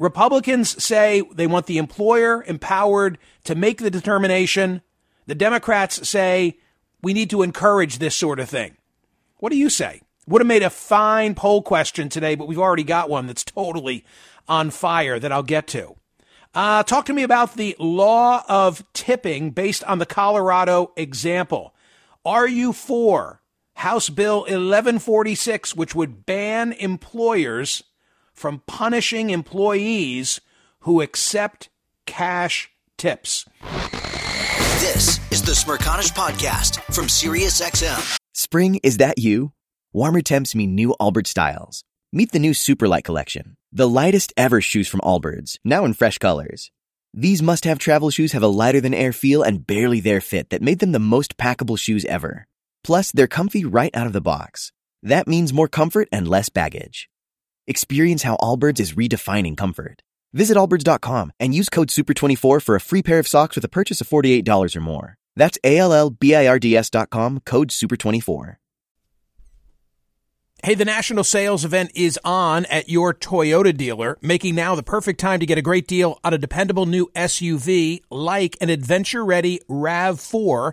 Republicans 0.00 0.82
say 0.82 1.22
they 1.34 1.46
want 1.46 1.66
the 1.66 1.76
employer 1.76 2.42
empowered 2.44 3.18
to 3.44 3.54
make 3.54 3.78
the 3.78 3.90
determination. 3.90 4.80
The 5.26 5.34
Democrats 5.34 6.08
say 6.08 6.58
we 7.02 7.12
need 7.12 7.28
to 7.30 7.42
encourage 7.42 7.98
this 7.98 8.16
sort 8.16 8.40
of 8.40 8.48
thing. 8.48 8.78
What 9.36 9.52
do 9.52 9.58
you 9.58 9.68
say? 9.68 10.00
Would 10.26 10.40
have 10.40 10.48
made 10.48 10.62
a 10.62 10.70
fine 10.70 11.34
poll 11.34 11.60
question 11.60 12.08
today, 12.08 12.34
but 12.34 12.48
we've 12.48 12.58
already 12.58 12.82
got 12.82 13.10
one 13.10 13.26
that's 13.26 13.44
totally 13.44 14.06
on 14.48 14.70
fire 14.70 15.18
that 15.18 15.32
I'll 15.32 15.42
get 15.42 15.66
to. 15.68 15.96
Uh, 16.54 16.82
talk 16.82 17.04
to 17.04 17.12
me 17.12 17.22
about 17.22 17.56
the 17.56 17.76
law 17.78 18.42
of 18.48 18.82
tipping 18.94 19.50
based 19.50 19.84
on 19.84 19.98
the 19.98 20.06
Colorado 20.06 20.92
example. 20.96 21.74
Are 22.24 22.48
you 22.48 22.72
for 22.72 23.42
House 23.74 24.08
Bill 24.08 24.40
1146, 24.40 25.76
which 25.76 25.94
would 25.94 26.24
ban 26.24 26.72
employers 26.72 27.82
from 28.40 28.62
punishing 28.66 29.28
employees 29.28 30.40
who 30.80 31.02
accept 31.02 31.68
cash 32.06 32.70
tips. 32.96 33.44
This 34.80 35.20
is 35.30 35.42
the 35.42 35.52
Smerconish 35.52 36.14
Podcast 36.14 36.80
from 36.94 37.04
SiriusXM. 37.04 38.18
Spring, 38.32 38.80
is 38.82 38.96
that 38.96 39.18
you? 39.18 39.52
Warmer 39.92 40.22
temps 40.22 40.54
mean 40.54 40.74
new 40.74 40.96
Allbirds 40.98 41.26
styles. 41.26 41.84
Meet 42.14 42.32
the 42.32 42.38
new 42.38 42.52
Superlight 42.52 43.04
collection, 43.04 43.58
the 43.70 43.86
lightest 43.86 44.32
ever 44.38 44.62
shoes 44.62 44.88
from 44.88 45.00
Allbirds, 45.00 45.58
now 45.62 45.84
in 45.84 45.92
fresh 45.92 46.16
colors. 46.16 46.70
These 47.12 47.42
must 47.42 47.64
have 47.64 47.78
travel 47.78 48.08
shoes 48.08 48.32
have 48.32 48.42
a 48.42 48.48
lighter 48.48 48.80
than 48.80 48.94
air 48.94 49.12
feel 49.12 49.42
and 49.42 49.66
barely 49.66 50.00
there 50.00 50.22
fit 50.22 50.48
that 50.48 50.62
made 50.62 50.78
them 50.78 50.92
the 50.92 50.98
most 50.98 51.36
packable 51.36 51.78
shoes 51.78 52.06
ever. 52.06 52.46
Plus, 52.84 53.12
they're 53.12 53.26
comfy 53.26 53.66
right 53.66 53.94
out 53.94 54.06
of 54.06 54.14
the 54.14 54.22
box. 54.22 54.72
That 55.02 55.28
means 55.28 55.52
more 55.52 55.68
comfort 55.68 56.08
and 56.10 56.26
less 56.26 56.48
baggage. 56.48 57.09
Experience 57.66 58.22
how 58.22 58.36
Allbirds 58.36 58.80
is 58.80 58.94
redefining 58.94 59.56
comfort. 59.56 60.02
Visit 60.32 60.56
allbirds.com 60.56 61.32
and 61.38 61.54
use 61.54 61.68
code 61.68 61.88
SUPER24 61.88 62.62
for 62.62 62.74
a 62.74 62.80
free 62.80 63.02
pair 63.02 63.18
of 63.18 63.28
socks 63.28 63.56
with 63.56 63.64
a 63.64 63.68
purchase 63.68 64.00
of 64.00 64.08
$48 64.08 64.76
or 64.76 64.80
more. 64.80 65.16
That's 65.36 65.58
A-L-L-B-I-R-D-S.com, 65.64 67.40
code 67.44 67.68
SUPER24. 67.70 68.56
Hey, 70.62 70.74
the 70.74 70.84
national 70.84 71.24
sales 71.24 71.64
event 71.64 71.90
is 71.94 72.18
on 72.22 72.66
at 72.66 72.90
your 72.90 73.14
Toyota 73.14 73.74
dealer, 73.74 74.18
making 74.20 74.54
now 74.54 74.74
the 74.74 74.82
perfect 74.82 75.18
time 75.18 75.40
to 75.40 75.46
get 75.46 75.56
a 75.56 75.62
great 75.62 75.88
deal 75.88 76.20
on 76.22 76.34
a 76.34 76.38
dependable 76.38 76.84
new 76.84 77.08
SUV 77.16 78.02
like 78.10 78.58
an 78.60 78.68
adventure-ready 78.68 79.60
RAV4 79.70 80.72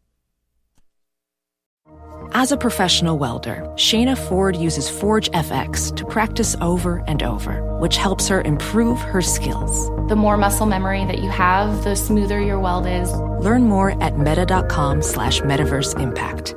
As 2.33 2.53
a 2.53 2.57
professional 2.57 3.17
welder, 3.17 3.63
Shayna 3.75 4.17
Ford 4.17 4.55
uses 4.55 4.89
Forge 4.89 5.29
FX 5.31 5.93
to 5.97 6.05
practice 6.05 6.55
over 6.61 7.03
and 7.05 7.21
over, 7.21 7.77
which 7.79 7.97
helps 7.97 8.29
her 8.29 8.41
improve 8.43 9.01
her 9.01 9.21
skills. 9.21 9.89
The 10.07 10.15
more 10.15 10.37
muscle 10.37 10.65
memory 10.65 11.03
that 11.05 11.19
you 11.19 11.29
have, 11.29 11.83
the 11.83 11.93
smoother 11.93 12.39
your 12.39 12.57
weld 12.57 12.87
is. 12.87 13.11
Learn 13.13 13.63
more 13.63 14.01
at 14.01 14.17
meta.com 14.17 15.01
slash 15.01 15.41
metaverse 15.41 15.99
impact. 15.99 16.55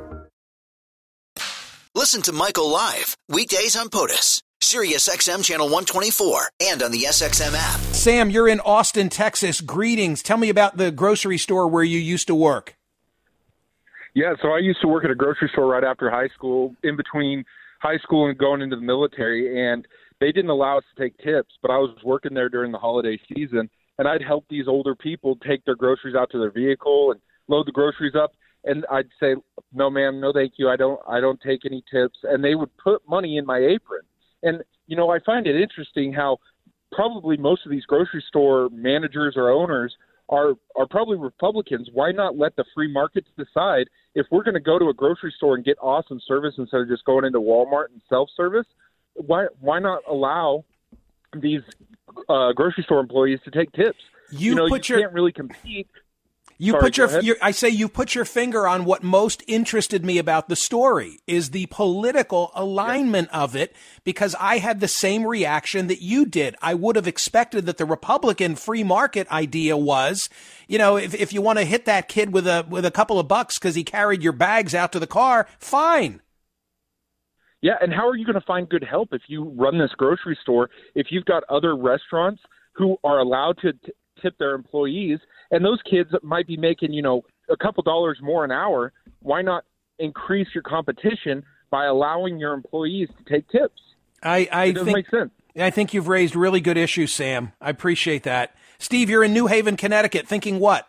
Listen 1.93 2.21
to 2.21 2.31
Michael 2.31 2.69
live 2.69 3.17
weekdays 3.27 3.75
on 3.75 3.89
POTUS, 3.89 4.41
Sirius 4.61 5.09
XM 5.09 5.43
channel 5.43 5.67
124, 5.67 6.51
and 6.61 6.83
on 6.83 6.91
the 6.91 7.03
SXM 7.03 7.53
app. 7.53 7.79
Sam, 7.93 8.29
you're 8.29 8.47
in 8.47 8.61
Austin, 8.61 9.09
Texas. 9.09 9.59
Greetings. 9.59 10.23
Tell 10.23 10.37
me 10.37 10.47
about 10.47 10.77
the 10.77 10.91
grocery 10.91 11.37
store 11.37 11.67
where 11.67 11.83
you 11.83 11.99
used 11.99 12.27
to 12.27 12.35
work. 12.35 12.75
Yeah, 14.15 14.33
so 14.41 14.51
I 14.51 14.59
used 14.59 14.79
to 14.81 14.87
work 14.87 15.03
at 15.03 15.11
a 15.11 15.15
grocery 15.15 15.49
store 15.51 15.67
right 15.67 15.83
after 15.83 16.09
high 16.09 16.29
school, 16.29 16.73
in 16.83 16.95
between 16.95 17.43
high 17.81 17.97
school 17.97 18.27
and 18.29 18.37
going 18.37 18.61
into 18.61 18.77
the 18.77 18.81
military, 18.81 19.69
and 19.69 19.85
they 20.21 20.31
didn't 20.31 20.49
allow 20.49 20.77
us 20.77 20.85
to 20.95 21.03
take 21.03 21.17
tips, 21.17 21.53
but 21.61 21.69
I 21.69 21.77
was 21.77 21.93
working 22.01 22.33
there 22.33 22.47
during 22.47 22.71
the 22.71 22.77
holiday 22.77 23.19
season, 23.35 23.69
and 23.99 24.07
I'd 24.07 24.21
help 24.21 24.45
these 24.49 24.69
older 24.69 24.95
people 24.95 25.37
take 25.45 25.65
their 25.65 25.75
groceries 25.75 26.15
out 26.15 26.31
to 26.31 26.39
their 26.39 26.49
vehicle 26.49 27.11
and 27.11 27.19
load 27.49 27.67
the 27.67 27.73
groceries 27.73 28.15
up, 28.15 28.31
and 28.63 28.85
I'd 28.89 29.09
say, 29.19 29.35
"No, 29.73 29.89
ma'am, 29.89 30.21
no, 30.21 30.31
thank 30.31 30.53
you. 30.55 30.69
I 30.69 30.77
don't, 30.77 30.99
I 31.05 31.19
don't 31.19 31.41
take 31.41 31.65
any 31.65 31.83
tips," 31.91 32.17
and 32.23 32.41
they 32.41 32.55
would 32.55 32.75
put 32.77 33.07
money 33.09 33.37
in 33.37 33.45
my 33.45 33.57
apron, 33.57 34.03
and 34.43 34.63
you 34.87 34.95
know, 34.95 35.09
I 35.09 35.19
find 35.19 35.45
it 35.45 35.59
interesting 35.59 36.13
how 36.13 36.37
probably 36.93 37.35
most 37.35 37.65
of 37.65 37.71
these 37.71 37.85
grocery 37.85 38.23
store 38.29 38.69
managers 38.71 39.35
or 39.35 39.51
owners 39.51 39.93
are 40.29 40.53
are 40.75 40.87
probably 40.87 41.17
Republicans. 41.17 41.89
Why 41.93 42.11
not 42.11 42.37
let 42.37 42.55
the 42.55 42.65
free 42.73 42.91
market 42.91 43.25
decide 43.37 43.87
if 44.15 44.25
we're 44.31 44.43
going 44.43 44.55
to 44.55 44.59
go 44.59 44.79
to 44.79 44.89
a 44.89 44.93
grocery 44.93 45.33
store 45.35 45.55
and 45.55 45.63
get 45.63 45.77
awesome 45.81 46.19
service 46.27 46.55
instead 46.57 46.81
of 46.81 46.87
just 46.87 47.05
going 47.05 47.25
into 47.25 47.39
Walmart 47.39 47.87
and 47.91 48.01
self 48.09 48.29
service? 48.35 48.65
Why 49.13 49.47
why 49.59 49.79
not 49.79 50.01
allow 50.09 50.65
these 51.33 51.61
uh, 52.29 52.53
grocery 52.53 52.83
store 52.83 52.99
employees 52.99 53.39
to 53.45 53.51
take 53.51 53.71
tips? 53.73 53.99
You, 54.31 54.55
know, 54.55 54.67
put 54.67 54.89
you 54.89 54.95
your 54.95 55.03
can't 55.03 55.13
really 55.13 55.31
compete. 55.31 55.87
You 56.57 56.71
Sorry, 56.71 56.81
put 56.83 56.97
your, 56.97 57.21
your 57.21 57.35
I 57.41 57.51
say 57.51 57.67
you 57.67 57.89
put 57.89 58.15
your 58.15 58.23
finger 58.23 58.65
on 58.65 58.85
what 58.85 59.03
most 59.03 59.43
interested 59.45 60.05
me 60.05 60.17
about 60.17 60.47
the 60.47 60.55
story 60.55 61.19
is 61.27 61.51
the 61.51 61.65
political 61.65 62.51
alignment 62.55 63.29
of 63.33 63.57
it 63.57 63.75
because 64.05 64.35
I 64.39 64.59
had 64.59 64.79
the 64.79 64.87
same 64.87 65.25
reaction 65.25 65.87
that 65.87 66.01
you 66.01 66.25
did. 66.25 66.55
I 66.61 66.73
would 66.73 66.95
have 66.95 67.07
expected 67.07 67.65
that 67.65 67.77
the 67.77 67.85
Republican 67.85 68.55
free 68.55 68.83
market 68.83 69.29
idea 69.29 69.75
was, 69.75 70.29
you 70.67 70.77
know, 70.77 70.95
if 70.95 71.13
if 71.13 71.33
you 71.33 71.41
want 71.41 71.59
to 71.59 71.65
hit 71.65 71.85
that 71.85 72.07
kid 72.07 72.31
with 72.31 72.47
a 72.47 72.65
with 72.69 72.85
a 72.85 72.91
couple 72.91 73.19
of 73.19 73.27
bucks 73.27 73.59
cuz 73.59 73.75
he 73.75 73.83
carried 73.83 74.23
your 74.23 74.33
bags 74.33 74.73
out 74.73 74.93
to 74.93 74.99
the 74.99 75.07
car, 75.07 75.47
fine. 75.59 76.21
Yeah, 77.61 77.75
and 77.81 77.91
how 77.91 78.07
are 78.07 78.15
you 78.15 78.25
going 78.25 78.39
to 78.39 78.45
find 78.45 78.69
good 78.69 78.83
help 78.83 79.09
if 79.11 79.23
you 79.27 79.45
run 79.57 79.77
this 79.79 79.91
grocery 79.97 80.37
store? 80.41 80.69
If 80.93 81.07
you've 81.09 81.25
got 81.25 81.43
other 81.49 81.75
restaurants 81.75 82.41
who 82.73 82.97
are 83.03 83.19
allowed 83.19 83.57
to 83.63 83.73
t- 83.73 83.91
tip 84.21 84.37
their 84.37 84.53
employees, 84.53 85.19
and 85.51 85.63
those 85.63 85.79
kids 85.89 86.09
might 86.23 86.47
be 86.47 86.57
making, 86.57 86.93
you 86.93 87.01
know, 87.01 87.23
a 87.49 87.57
couple 87.57 87.83
dollars 87.83 88.19
more 88.21 88.43
an 88.43 88.51
hour, 88.51 88.91
why 89.21 89.41
not 89.41 89.63
increase 89.99 90.47
your 90.53 90.63
competition 90.63 91.43
by 91.69 91.85
allowing 91.85 92.37
your 92.37 92.53
employees 92.53 93.09
to 93.17 93.33
take 93.33 93.47
tips? 93.49 93.81
I 94.23 94.47
I 94.51 94.65
It 94.65 94.73
doesn't 94.73 94.85
think 94.85 94.97
make 94.97 95.09
sense. 95.09 95.31
I 95.57 95.69
think 95.69 95.93
you've 95.93 96.07
raised 96.07 96.35
really 96.35 96.59
good 96.59 96.77
issues, 96.77 97.13
Sam. 97.13 97.53
I 97.61 97.69
appreciate 97.69 98.23
that. 98.23 98.55
Steve, 98.77 99.09
you're 99.09 99.23
in 99.23 99.33
New 99.33 99.47
Haven, 99.47 99.77
Connecticut, 99.77 100.27
thinking 100.27 100.59
what? 100.59 100.87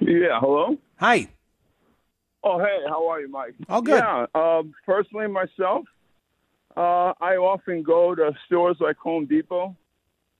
Yeah, 0.00 0.40
hello. 0.40 0.78
Hi. 0.98 1.28
Oh, 2.42 2.58
hey, 2.58 2.78
how 2.88 3.06
are 3.08 3.20
you, 3.20 3.28
Mike? 3.28 3.54
All 3.68 3.82
good. 3.82 4.02
Yeah, 4.02 4.26
um, 4.34 4.72
personally, 4.84 5.28
myself, 5.28 5.84
uh, 6.76 7.12
I 7.20 7.36
often 7.36 7.82
go 7.82 8.14
to 8.14 8.32
stores 8.46 8.78
like 8.80 8.96
Home 8.96 9.26
Depot. 9.26 9.76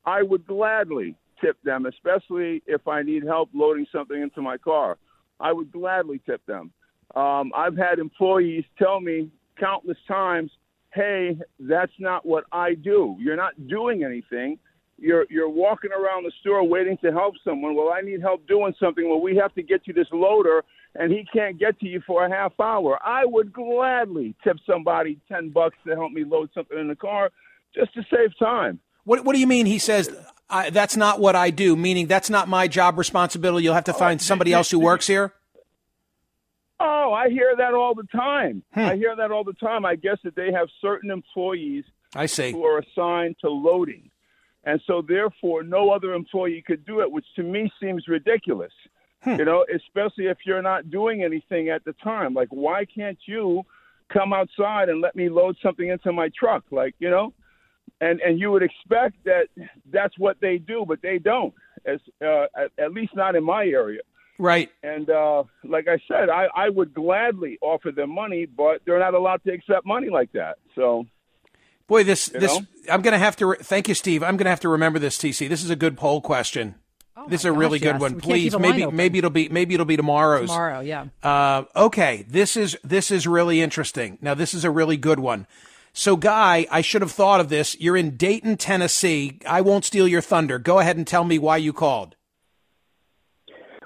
I 0.05 0.23
would 0.23 0.47
gladly 0.47 1.15
tip 1.43 1.57
them, 1.63 1.87
especially 1.87 2.63
if 2.67 2.87
I 2.87 3.03
need 3.03 3.25
help 3.25 3.51
loading 3.53 3.87
something 3.93 4.21
into 4.21 4.41
my 4.41 4.57
car. 4.57 4.97
I 5.41 5.53
would 5.53 5.73
gladly 5.73 6.21
tip 6.25 6.45
them. 6.47 6.71
Um, 7.15 7.53
I've 7.55 7.77
had 7.77 7.99
employees 7.99 8.65
tell 8.79 9.01
me 9.01 9.31
countless 9.59 9.99
times, 10.09 10.51
"Hey, 10.95 11.37
that's 11.59 11.93
not 11.99 12.25
what 12.25 12.45
I 12.53 12.75
do. 12.75 13.17
You're 13.19 13.37
not 13.37 13.69
doing 13.69 14.05
anything. 14.05 14.59
You're 14.99 15.27
you're 15.29 15.49
walking 15.49 15.91
around 15.93 16.25
the 16.25 16.33
store 16.41 16.63
waiting 16.67 16.97
to 16.99 17.13
help 17.13 17.35
someone. 17.45 17.75
Well, 17.75 17.91
I 17.93 18.03
need 18.03 18.21
help 18.21 18.47
doing 18.47 18.75
something. 18.79 19.09
Well, 19.09 19.21
we 19.21 19.37
have 19.37 19.53
to 19.57 19.63
get 19.63 19.87
you 19.87 19.93
this 19.93 20.07
loader, 20.13 20.65
and 20.95 21.13
he 21.13 21.27
can't 21.33 21.59
get 21.59 21.79
to 21.81 21.89
you 21.89 22.01
for 22.07 22.25
a 22.25 22.31
half 22.31 22.53
hour. 22.61 22.99
I 23.05 23.25
would 23.25 23.53
gladly 23.53 24.35
tip 24.45 24.59
somebody 24.65 25.19
ten 25.29 25.51
bucks 25.51 25.77
to 25.87 25.97
help 25.97 26.13
me 26.13 26.25
load 26.25 26.51
something 26.55 26.79
in 26.79 26.89
the 26.89 26.97
car, 26.97 27.31
just 27.75 27.93
to 27.95 28.03
save 28.11 28.39
time. 28.39 28.79
What 29.05 29.25
What 29.25 29.35
do 29.35 29.41
you 29.41 29.49
mean? 29.49 29.67
He 29.67 29.79
says 29.79 30.09
I, 30.53 30.71
that's 30.71 30.97
not 30.97 31.19
what 31.19 31.35
I 31.35 31.51
do. 31.51 31.75
Meaning 31.75 32.07
that's 32.07 32.31
not 32.31 32.49
my 32.49 32.69
job 32.69 32.99
responsibility. 32.99 33.65
You'll 33.65 33.75
have 33.75 33.85
to 33.85 33.95
find 33.95 34.21
somebody 34.21 34.53
else 34.53 34.71
who 34.71 34.79
works 34.79 35.07
here. 35.07 35.33
Oh, 36.79 37.13
I 37.13 37.29
hear 37.31 37.55
that 37.57 37.75
all 37.75 37.95
the 37.95 38.07
time. 38.13 38.63
Hmm. 38.75 38.81
I 38.81 38.97
hear 38.97 39.15
that 39.17 39.31
all 39.31 39.45
the 39.45 39.53
time. 39.55 39.85
I 39.85 39.95
guess 39.97 40.19
that 40.25 40.35
they 40.35 40.51
have 40.53 40.69
certain 40.81 41.11
employees 41.11 41.85
I 42.15 42.27
see. 42.27 42.53
who 42.53 42.65
are 42.65 42.79
assigned 42.81 43.37
to 43.41 43.49
loading. 43.49 44.11
And 44.65 44.81
so 44.87 45.01
therefore 45.01 45.63
no 45.63 45.91
other 45.91 46.13
employee 46.13 46.63
could 46.67 46.85
do 46.85 47.01
it, 47.01 47.11
which 47.11 47.27
to 47.37 47.43
me 47.43 47.71
seems 47.81 48.09
ridiculous. 48.09 48.73
Hmm. 49.23 49.37
You 49.37 49.45
know, 49.45 49.65
especially 49.73 50.27
if 50.27 50.39
you're 50.45 50.63
not 50.63 50.91
doing 50.91 51.23
anything 51.23 51.69
at 51.69 51.85
the 51.85 51.93
time. 52.05 52.35
Like 52.35 52.49
why 52.51 52.85
can't 52.85 53.19
you 53.27 53.63
come 54.13 54.33
outside 54.33 54.89
and 54.89 55.01
let 55.01 55.15
me 55.15 55.29
load 55.29 55.57
something 55.63 55.89
into 55.89 56.13
my 56.13 56.31
truck? 56.39 56.65
Like, 56.71 56.95
you 56.99 57.11
know? 57.11 57.33
And 58.03 58.21
and 58.21 58.39
you 58.39 58.51
would 58.51 58.65
expect 58.65 59.15
that 59.25 59.47
that's 59.93 60.19
what 60.19 60.37
they 60.41 60.59
do, 60.59 60.85
but 60.87 61.01
they 61.03 61.19
don't. 61.19 61.55
As 61.87 62.01
uh, 62.21 62.47
at, 62.57 62.73
at 62.77 62.93
least 62.93 63.15
not 63.15 63.37
in 63.37 63.45
my 63.45 63.65
area. 63.65 64.01
Right. 64.39 64.71
And 64.83 65.09
uh, 65.09 65.45
like 65.63 65.87
I 65.87 65.99
said, 66.09 66.29
I, 66.29 66.49
I 66.57 66.69
would 66.69 66.93
gladly 66.93 67.59
offer 67.63 67.93
them 67.93 68.11
money, 68.11 68.45
but 68.45 68.81
they're 68.85 68.99
not 68.99 69.15
allowed 69.15 69.45
to 69.45 69.53
accept 69.53 69.87
money 69.87 70.09
like 70.11 70.33
that. 70.33 70.57
So, 70.75 71.07
Boy, 71.87 72.03
this 72.03 72.27
this 72.27 72.59
know? 72.59 72.67
I'm 72.91 73.03
going 73.03 73.13
to 73.13 73.19
have 73.19 73.37
to. 73.37 73.47
Re- 73.47 73.57
thank 73.61 73.87
you, 73.87 73.95
Steve. 73.95 74.25
I'm 74.25 74.37
going 74.37 74.47
to 74.47 74.51
have 74.51 74.61
to 74.61 74.69
remember 74.69 74.99
this. 74.99 75.17
TC, 75.17 75.49
this 75.49 75.63
is 75.63 75.71
a 75.71 75.77
good 75.77 75.97
poll 75.97 76.21
question. 76.21 76.75
this 77.29 77.43
is 77.43 77.45
a 77.45 77.53
really 77.53 77.79
Oh 77.79 77.83
good 77.83 77.95
yes. 77.95 78.01
one. 78.01 78.15
We 78.15 78.21
Please, 78.21 78.53
keep 78.53 78.61
a 78.61 78.63
line 78.63 78.79
maybe 78.81 78.93
maybe 78.93 79.19
it'll 79.19 79.31
be 79.31 79.49
maybe 79.49 79.75
it'll 79.75 79.87
be 79.87 79.97
tomorrow's. 79.97 80.49
Tomorrow, 80.49 80.81
yeah. 80.81 81.07
Uh, 81.23 81.65
okay, 81.77 82.25
this 82.29 82.57
is 82.57 82.77
this 82.83 83.13
is 83.13 83.29
really 83.29 83.61
interesting. 83.61 84.19
Now, 84.21 84.35
this 84.35 84.55
is 84.55 84.65
a 84.65 84.71
really 84.71 84.97
good 84.97 85.21
one. 85.21 85.47
So, 85.95 86.17
Guy, 86.17 86.67
I 86.71 86.81
should 86.81 87.03
have 87.03 87.13
thought 87.13 87.41
of 87.41 87.51
this. 87.51 87.79
You're 87.79 87.97
in 87.97 88.17
Dayton, 88.17 88.57
Tennessee. 88.57 89.39
I 89.47 89.61
won't 89.61 89.85
steal 89.85 90.09
your 90.09 90.23
thunder. 90.23 90.59
Go 90.59 90.79
ahead 90.79 90.97
and 90.97 91.07
tell 91.07 91.25
me 91.25 91.39
why 91.39 91.59
you 91.59 91.73
called. 91.73 92.17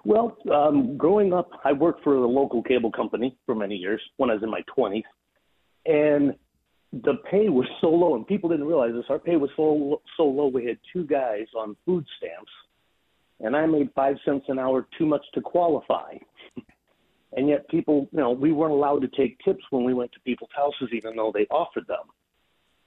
Well, 0.04 0.36
um, 0.52 0.96
growing 0.96 1.32
up, 1.32 1.50
I 1.64 1.72
worked 1.72 2.04
for 2.04 2.14
a 2.14 2.28
local 2.28 2.62
cable 2.62 2.92
company 2.92 3.36
for 3.44 3.56
many 3.56 3.74
years 3.74 4.00
when 4.18 4.30
I 4.30 4.34
was 4.34 4.42
in 4.44 4.50
my 4.50 4.62
20s. 4.78 5.02
And 5.84 6.36
the 6.92 7.14
pay 7.28 7.48
was 7.48 7.66
so 7.80 7.88
low, 7.88 8.14
and 8.14 8.24
people 8.24 8.48
didn't 8.48 8.66
realize 8.66 8.92
this. 8.94 9.04
Our 9.08 9.18
pay 9.18 9.36
was 9.36 9.50
so, 9.56 10.00
so 10.16 10.24
low, 10.24 10.46
we 10.46 10.64
had 10.64 10.78
two 10.92 11.04
guys 11.04 11.46
on 11.58 11.76
food 11.84 12.06
stamps, 12.18 12.52
and 13.40 13.56
I 13.56 13.66
made 13.66 13.90
five 13.96 14.16
cents 14.24 14.44
an 14.48 14.60
hour 14.60 14.86
too 14.96 15.06
much 15.06 15.24
to 15.34 15.40
qualify. 15.40 16.14
And 17.36 17.48
yet, 17.48 17.68
people, 17.68 18.08
you 18.12 18.18
know, 18.18 18.30
we 18.30 18.52
weren't 18.52 18.72
allowed 18.72 19.02
to 19.02 19.08
take 19.08 19.38
tips 19.44 19.62
when 19.70 19.84
we 19.84 19.92
went 19.92 20.10
to 20.12 20.20
people's 20.20 20.50
houses, 20.56 20.88
even 20.92 21.14
though 21.16 21.30
they 21.32 21.46
offered 21.50 21.86
them. 21.86 22.06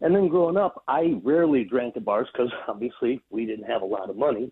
And 0.01 0.15
then 0.15 0.27
growing 0.27 0.57
up, 0.57 0.83
I 0.87 1.19
rarely 1.23 1.63
drank 1.63 1.95
at 1.97 2.03
bars 2.03 2.27
because 2.33 2.51
obviously 2.67 3.21
we 3.29 3.45
didn't 3.45 3.69
have 3.69 3.83
a 3.83 3.85
lot 3.85 4.09
of 4.09 4.17
money. 4.17 4.51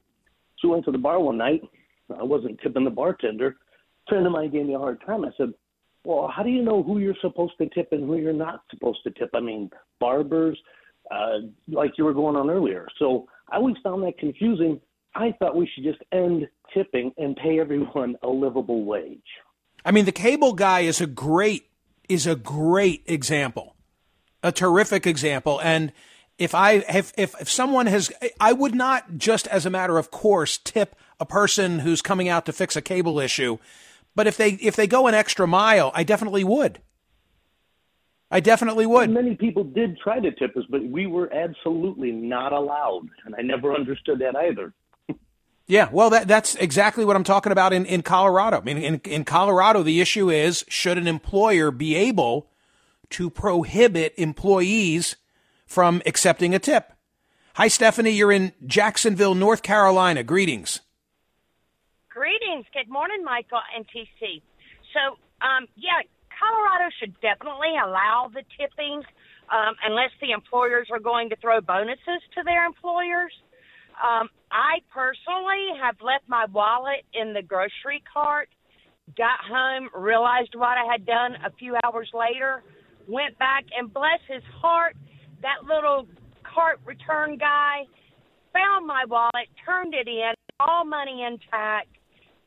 So 0.60 0.68
we 0.68 0.74
went 0.74 0.86
to 0.86 0.92
the 0.92 0.98
bar 0.98 1.20
one 1.20 1.38
night, 1.38 1.62
I 2.18 2.24
wasn't 2.24 2.60
tipping 2.62 2.84
the 2.84 2.90
bartender. 2.90 3.48
A 4.08 4.10
friend 4.10 4.26
of 4.26 4.32
mine 4.32 4.52
gave 4.52 4.66
me 4.66 4.76
a 4.76 4.80
hard 4.80 5.02
time. 5.06 5.26
I 5.26 5.30
said, 5.36 5.54
well, 6.04 6.32
how 6.34 6.44
do 6.44 6.50
you 6.50 6.64
know 6.64 6.84
who 6.84 7.00
you're 7.00 7.16
supposed 7.22 7.54
to 7.60 7.68
tip 7.70 7.90
and 7.92 8.06
who 8.06 8.18
you're 8.18 8.34
not 8.34 8.62
supposed 8.70 9.00
to 9.04 9.12
tip? 9.12 9.30
I 9.34 9.40
mean, 9.40 9.70
barbers, 10.00 10.58
uh, 11.12 11.40
like 11.68 11.92
you 11.98 12.06
were 12.06 12.14
going 12.14 12.36
on 12.36 12.50
earlier. 12.50 12.88
So 13.00 13.28
I 13.52 13.58
always 13.58 13.76
found 13.84 14.04
that 14.04 14.18
confusing. 14.18 14.80
I 15.16 15.34
thought 15.40 15.56
we 15.56 15.70
should 15.74 15.84
just 15.84 16.00
end 16.12 16.48
tipping 16.74 17.12
and 17.18 17.36
pay 17.36 17.60
everyone 17.60 18.16
a 18.24 18.28
livable 18.28 18.86
wage. 18.86 19.20
I 19.86 19.92
mean, 19.92 20.06
the 20.06 20.12
cable 20.12 20.54
guy 20.54 20.82
is 20.82 21.02
a 21.02 21.08
great 21.08 21.70
is 22.10 22.26
a 22.26 22.36
great 22.36 23.04
example, 23.06 23.76
a 24.44 24.52
terrific 24.52 25.06
example. 25.06 25.60
And 25.62 25.92
if 26.38 26.54
I 26.56 26.74
if 26.74 27.14
if, 27.18 27.40
if 27.40 27.50
someone 27.50 27.88
has, 27.88 28.12
I 28.40 28.54
would 28.54 28.76
not 28.76 29.18
just 29.18 29.48
as 29.48 29.66
a 29.66 29.70
matter 29.70 29.98
of 29.98 30.12
course 30.12 30.58
tip 30.58 30.96
a 31.20 31.26
person 31.26 31.80
who's 31.80 32.02
coming 32.02 32.30
out 32.30 32.46
to 32.46 32.54
fix 32.54 32.76
a 32.76 32.82
cable 32.82 33.20
issue, 33.20 33.58
but 34.16 34.28
if 34.28 34.38
they 34.38 34.52
if 34.54 34.76
they 34.76 34.88
go 34.88 35.08
an 35.08 35.14
extra 35.14 35.48
mile, 35.48 35.92
I 35.94 36.04
definitely 36.04 36.44
would. 36.44 36.82
I 38.30 38.42
definitely 38.42 38.86
would. 38.86 39.10
Many 39.10 39.36
people 39.36 39.64
did 39.64 39.98
try 40.00 40.20
to 40.20 40.32
tip 40.32 40.58
us, 40.58 40.66
but 40.70 40.84
we 40.84 41.08
were 41.08 41.34
absolutely 41.34 42.12
not 42.12 42.52
allowed, 42.52 43.08
and 43.26 43.34
I 43.38 43.42
never 43.42 43.74
understood 43.74 44.20
that 44.20 44.36
either. 44.36 44.74
Yeah, 45.68 45.90
well, 45.92 46.10
that, 46.12 46.30
that's 46.30 46.56
exactly 46.56 47.04
what 47.04 47.18
I'm 47.18 47.26
talking 47.26 47.52
about 47.52 47.74
in, 47.74 47.86
in 47.86 48.02
Colorado. 48.02 48.58
I 48.58 48.62
mean, 48.62 48.78
in, 48.78 49.02
in 49.04 49.26
Colorado, 49.26 49.84
the 49.84 50.00
issue 50.00 50.30
is 50.30 50.64
should 50.70 50.98
an 50.98 51.08
employer 51.08 51.72
be 51.72 51.96
able 51.96 52.48
to 53.12 53.30
prohibit 53.30 54.14
employees 54.18 55.18
from 55.66 56.02
accepting 56.06 56.56
a 56.56 56.60
tip? 56.60 56.94
Hi, 57.56 57.68
Stephanie. 57.68 58.12
You're 58.12 58.32
in 58.32 58.54
Jacksonville, 58.66 59.36
North 59.36 59.62
Carolina. 59.62 60.24
Greetings. 60.24 60.80
Greetings. 62.10 62.66
Good 62.74 62.90
morning, 62.90 63.24
Michael 63.26 63.60
and 63.76 63.86
TC. 63.88 64.42
So, 64.94 65.18
um, 65.46 65.68
yeah, 65.76 66.00
Colorado 66.32 66.90
should 67.00 67.20
definitely 67.20 67.74
allow 67.84 68.32
the 68.34 68.44
tipping 68.58 69.04
um, 69.50 69.76
unless 69.84 70.12
the 70.22 70.32
employers 70.32 70.88
are 70.92 71.00
going 71.00 71.30
to 71.30 71.36
throw 71.38 71.60
bonuses 71.60 72.22
to 72.36 72.44
their 72.44 72.66
employers. 72.66 73.34
Um, 74.04 74.30
I 74.52 74.80
personally 74.94 75.70
have 75.82 75.96
left 76.02 76.24
my 76.28 76.46
wallet 76.52 77.04
in 77.14 77.34
the 77.34 77.42
grocery 77.42 78.04
cart, 78.12 78.50
got 79.18 79.40
home, 79.50 79.90
realized 79.96 80.54
what 80.56 80.78
I 80.78 80.86
had 80.92 81.06
done 81.06 81.34
a 81.46 81.52
few 81.58 81.76
hours 81.84 82.10
later, 82.14 82.64
went 83.08 83.38
back, 83.40 83.66
and 83.78 83.92
bless 83.94 84.20
his 84.28 84.44
heart, 84.62 84.96
that 85.42 85.64
little 85.68 86.08
cart 86.44 86.80
return 86.86 87.38
guy 87.38 87.84
found 88.54 88.86
my 88.88 89.06
wallet, 89.08 89.48
turned 89.66 89.94
it 89.94 90.08
in, 90.08 90.34
all 90.60 90.86
money 90.86 91.24
intact, 91.24 91.88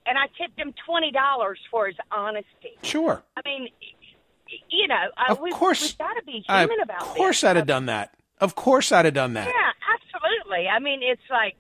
and 0.06 0.16
I 0.18 0.26
tipped 0.38 0.58
him 0.58 0.72
$20 0.88 1.54
for 1.70 1.86
his 1.86 1.96
honesty. 2.10 2.76
Sure. 2.82 3.22
I 3.36 3.40
mean, 3.44 3.68
you 4.70 4.88
know, 4.88 5.06
Of 5.28 5.40
we've, 5.40 5.52
course. 5.54 5.80
we've 5.82 5.98
got 5.98 6.14
to 6.14 6.22
be 6.24 6.44
human 6.48 6.80
about 6.82 7.00
this. 7.00 7.08
of 7.08 7.14
this. 7.14 7.16
course, 7.18 7.44
I'd 7.44 7.56
have 7.56 7.66
done 7.66 7.86
that. 7.86 8.14
Of 8.40 8.54
course, 8.54 8.90
I'd 8.90 9.04
have 9.04 9.14
done 9.14 9.34
that. 9.34 9.46
Yeah, 9.46 9.52
absolutely. 9.94 10.09
I 10.70 10.78
mean, 10.78 11.00
it's 11.02 11.22
like 11.30 11.56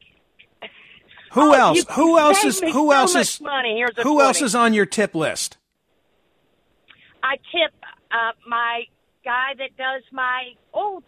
Who 1.32 1.50
Oh, 1.50 1.52
else? 1.52 1.84
Who 1.92 2.18
else 2.18 2.44
is? 2.44 2.60
Who 2.60 2.72
so 2.72 2.90
else 2.92 3.14
is? 3.14 3.40
money. 3.40 3.76
Here's 3.76 3.96
a 3.98 4.02
Who 4.02 4.20
else 4.20 4.42
is 4.42 4.54
on 4.54 4.74
your 4.74 4.86
tip 4.86 5.14
list? 5.14 5.56
I 7.22 7.36
tip 7.36 7.72
uh, 8.10 8.32
my 8.48 8.84
guy 9.24 9.54
that 9.58 9.76
does 9.76 10.02
my 10.12 10.52
old 10.72 11.04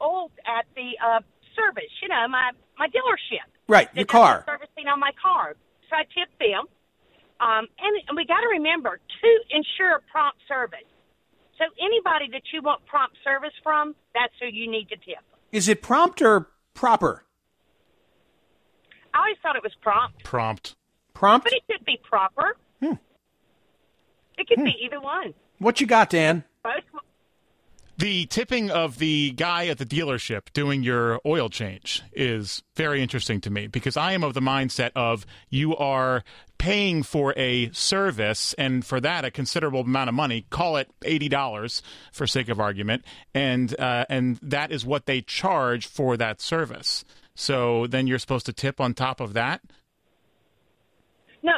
old 0.00 0.32
at 0.46 0.64
the 0.74 0.92
uh, 1.04 1.20
service. 1.54 1.90
You 2.02 2.08
know, 2.08 2.26
my 2.28 2.50
my 2.78 2.88
dealership. 2.88 3.46
Right, 3.68 3.88
your 3.94 4.04
car. 4.06 4.44
servicing 4.46 4.88
on 4.92 5.00
my 5.00 5.12
car. 5.22 5.54
So 5.88 5.96
I 5.96 6.02
tip 6.04 6.28
them. 6.38 6.64
Um, 7.40 7.66
and, 7.78 7.96
and 8.08 8.16
we 8.16 8.24
got 8.26 8.40
to 8.40 8.48
remember 8.48 8.98
to 8.98 9.30
ensure 9.50 10.00
prompt 10.10 10.38
service. 10.48 10.84
So 11.58 11.64
anybody 11.82 12.28
that 12.32 12.42
you 12.52 12.62
want 12.62 12.84
prompt 12.86 13.16
service 13.24 13.52
from, 13.62 13.94
that's 14.14 14.32
who 14.40 14.46
you 14.46 14.70
need 14.70 14.88
to 14.90 14.96
tip. 14.96 15.18
Is 15.52 15.68
it 15.68 15.82
prompt 15.82 16.20
or 16.22 16.48
proper? 16.74 17.24
I 19.12 19.18
always 19.18 19.36
thought 19.42 19.56
it 19.56 19.62
was 19.62 19.74
prompt, 19.80 20.22
Prompt. 20.24 20.74
Prompt. 21.14 21.44
but 21.44 21.52
it 21.52 21.62
could 21.70 21.84
be 21.84 21.98
proper. 22.02 22.56
Hmm. 22.82 22.94
It 24.36 24.48
could 24.48 24.64
be 24.64 24.74
either 24.84 25.00
one. 25.00 25.32
What 25.58 25.80
you 25.80 25.86
got, 25.86 26.10
Dan? 26.10 26.42
Both. 26.64 26.82
The 27.96 28.26
tipping 28.26 28.72
of 28.72 28.98
the 28.98 29.30
guy 29.32 29.68
at 29.68 29.78
the 29.78 29.86
dealership 29.86 30.52
doing 30.52 30.82
your 30.82 31.20
oil 31.24 31.48
change 31.48 32.02
is 32.12 32.64
very 32.74 33.00
interesting 33.00 33.40
to 33.42 33.50
me 33.50 33.68
because 33.68 33.96
I 33.96 34.12
am 34.12 34.24
of 34.24 34.34
the 34.34 34.40
mindset 34.40 34.90
of 34.96 35.24
you 35.48 35.76
are 35.76 36.24
paying 36.58 37.04
for 37.04 37.32
a 37.36 37.70
service 37.70 38.52
and 38.54 38.84
for 38.84 39.00
that 39.00 39.24
a 39.24 39.30
considerable 39.30 39.82
amount 39.82 40.08
of 40.08 40.14
money 40.14 40.46
call 40.50 40.76
it 40.76 40.90
$80 41.02 41.82
for 42.12 42.26
sake 42.26 42.48
of 42.48 42.58
argument 42.58 43.04
and 43.32 43.78
uh, 43.78 44.06
and 44.08 44.38
that 44.42 44.72
is 44.72 44.84
what 44.84 45.06
they 45.06 45.20
charge 45.20 45.86
for 45.86 46.16
that 46.16 46.40
service 46.40 47.04
so 47.34 47.86
then 47.86 48.06
you're 48.06 48.18
supposed 48.18 48.46
to 48.46 48.52
tip 48.52 48.80
on 48.80 48.94
top 48.94 49.20
of 49.20 49.34
that 49.34 49.60
No, 51.42 51.52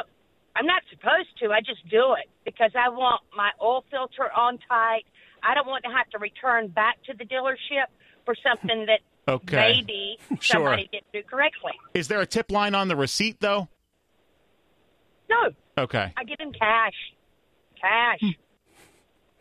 I'm 0.55 0.65
not 0.65 0.81
supposed 0.89 1.29
to. 1.41 1.51
I 1.51 1.61
just 1.61 1.87
do 1.89 2.13
it 2.19 2.29
because 2.43 2.71
I 2.75 2.89
want 2.89 3.21
my 3.35 3.51
oil 3.61 3.85
filter 3.89 4.29
on 4.35 4.59
tight. 4.67 5.05
I 5.43 5.53
don't 5.53 5.67
want 5.67 5.83
to 5.85 5.89
have 5.91 6.09
to 6.11 6.19
return 6.19 6.67
back 6.67 6.97
to 7.05 7.13
the 7.17 7.25
dealership 7.25 7.85
for 8.25 8.35
something 8.47 8.85
that 8.87 8.99
Okay. 9.29 9.55
maybe 9.85 10.17
Sure. 10.41 10.59
somebody 10.61 10.89
didn't 10.91 11.11
do 11.13 11.21
correctly. 11.29 11.73
is 11.93 12.07
there 12.07 12.21
a 12.21 12.25
tip 12.25 12.51
line 12.51 12.73
on 12.75 12.87
the 12.87 12.95
receipt 12.95 13.39
though 13.41 13.67
No, 15.29 15.49
okay 15.77 16.13
I 16.15 16.23
give 16.23 16.39
him 16.39 16.51
cash. 16.53 16.93
Cash. 17.79 18.19
Hmm. 18.21 18.29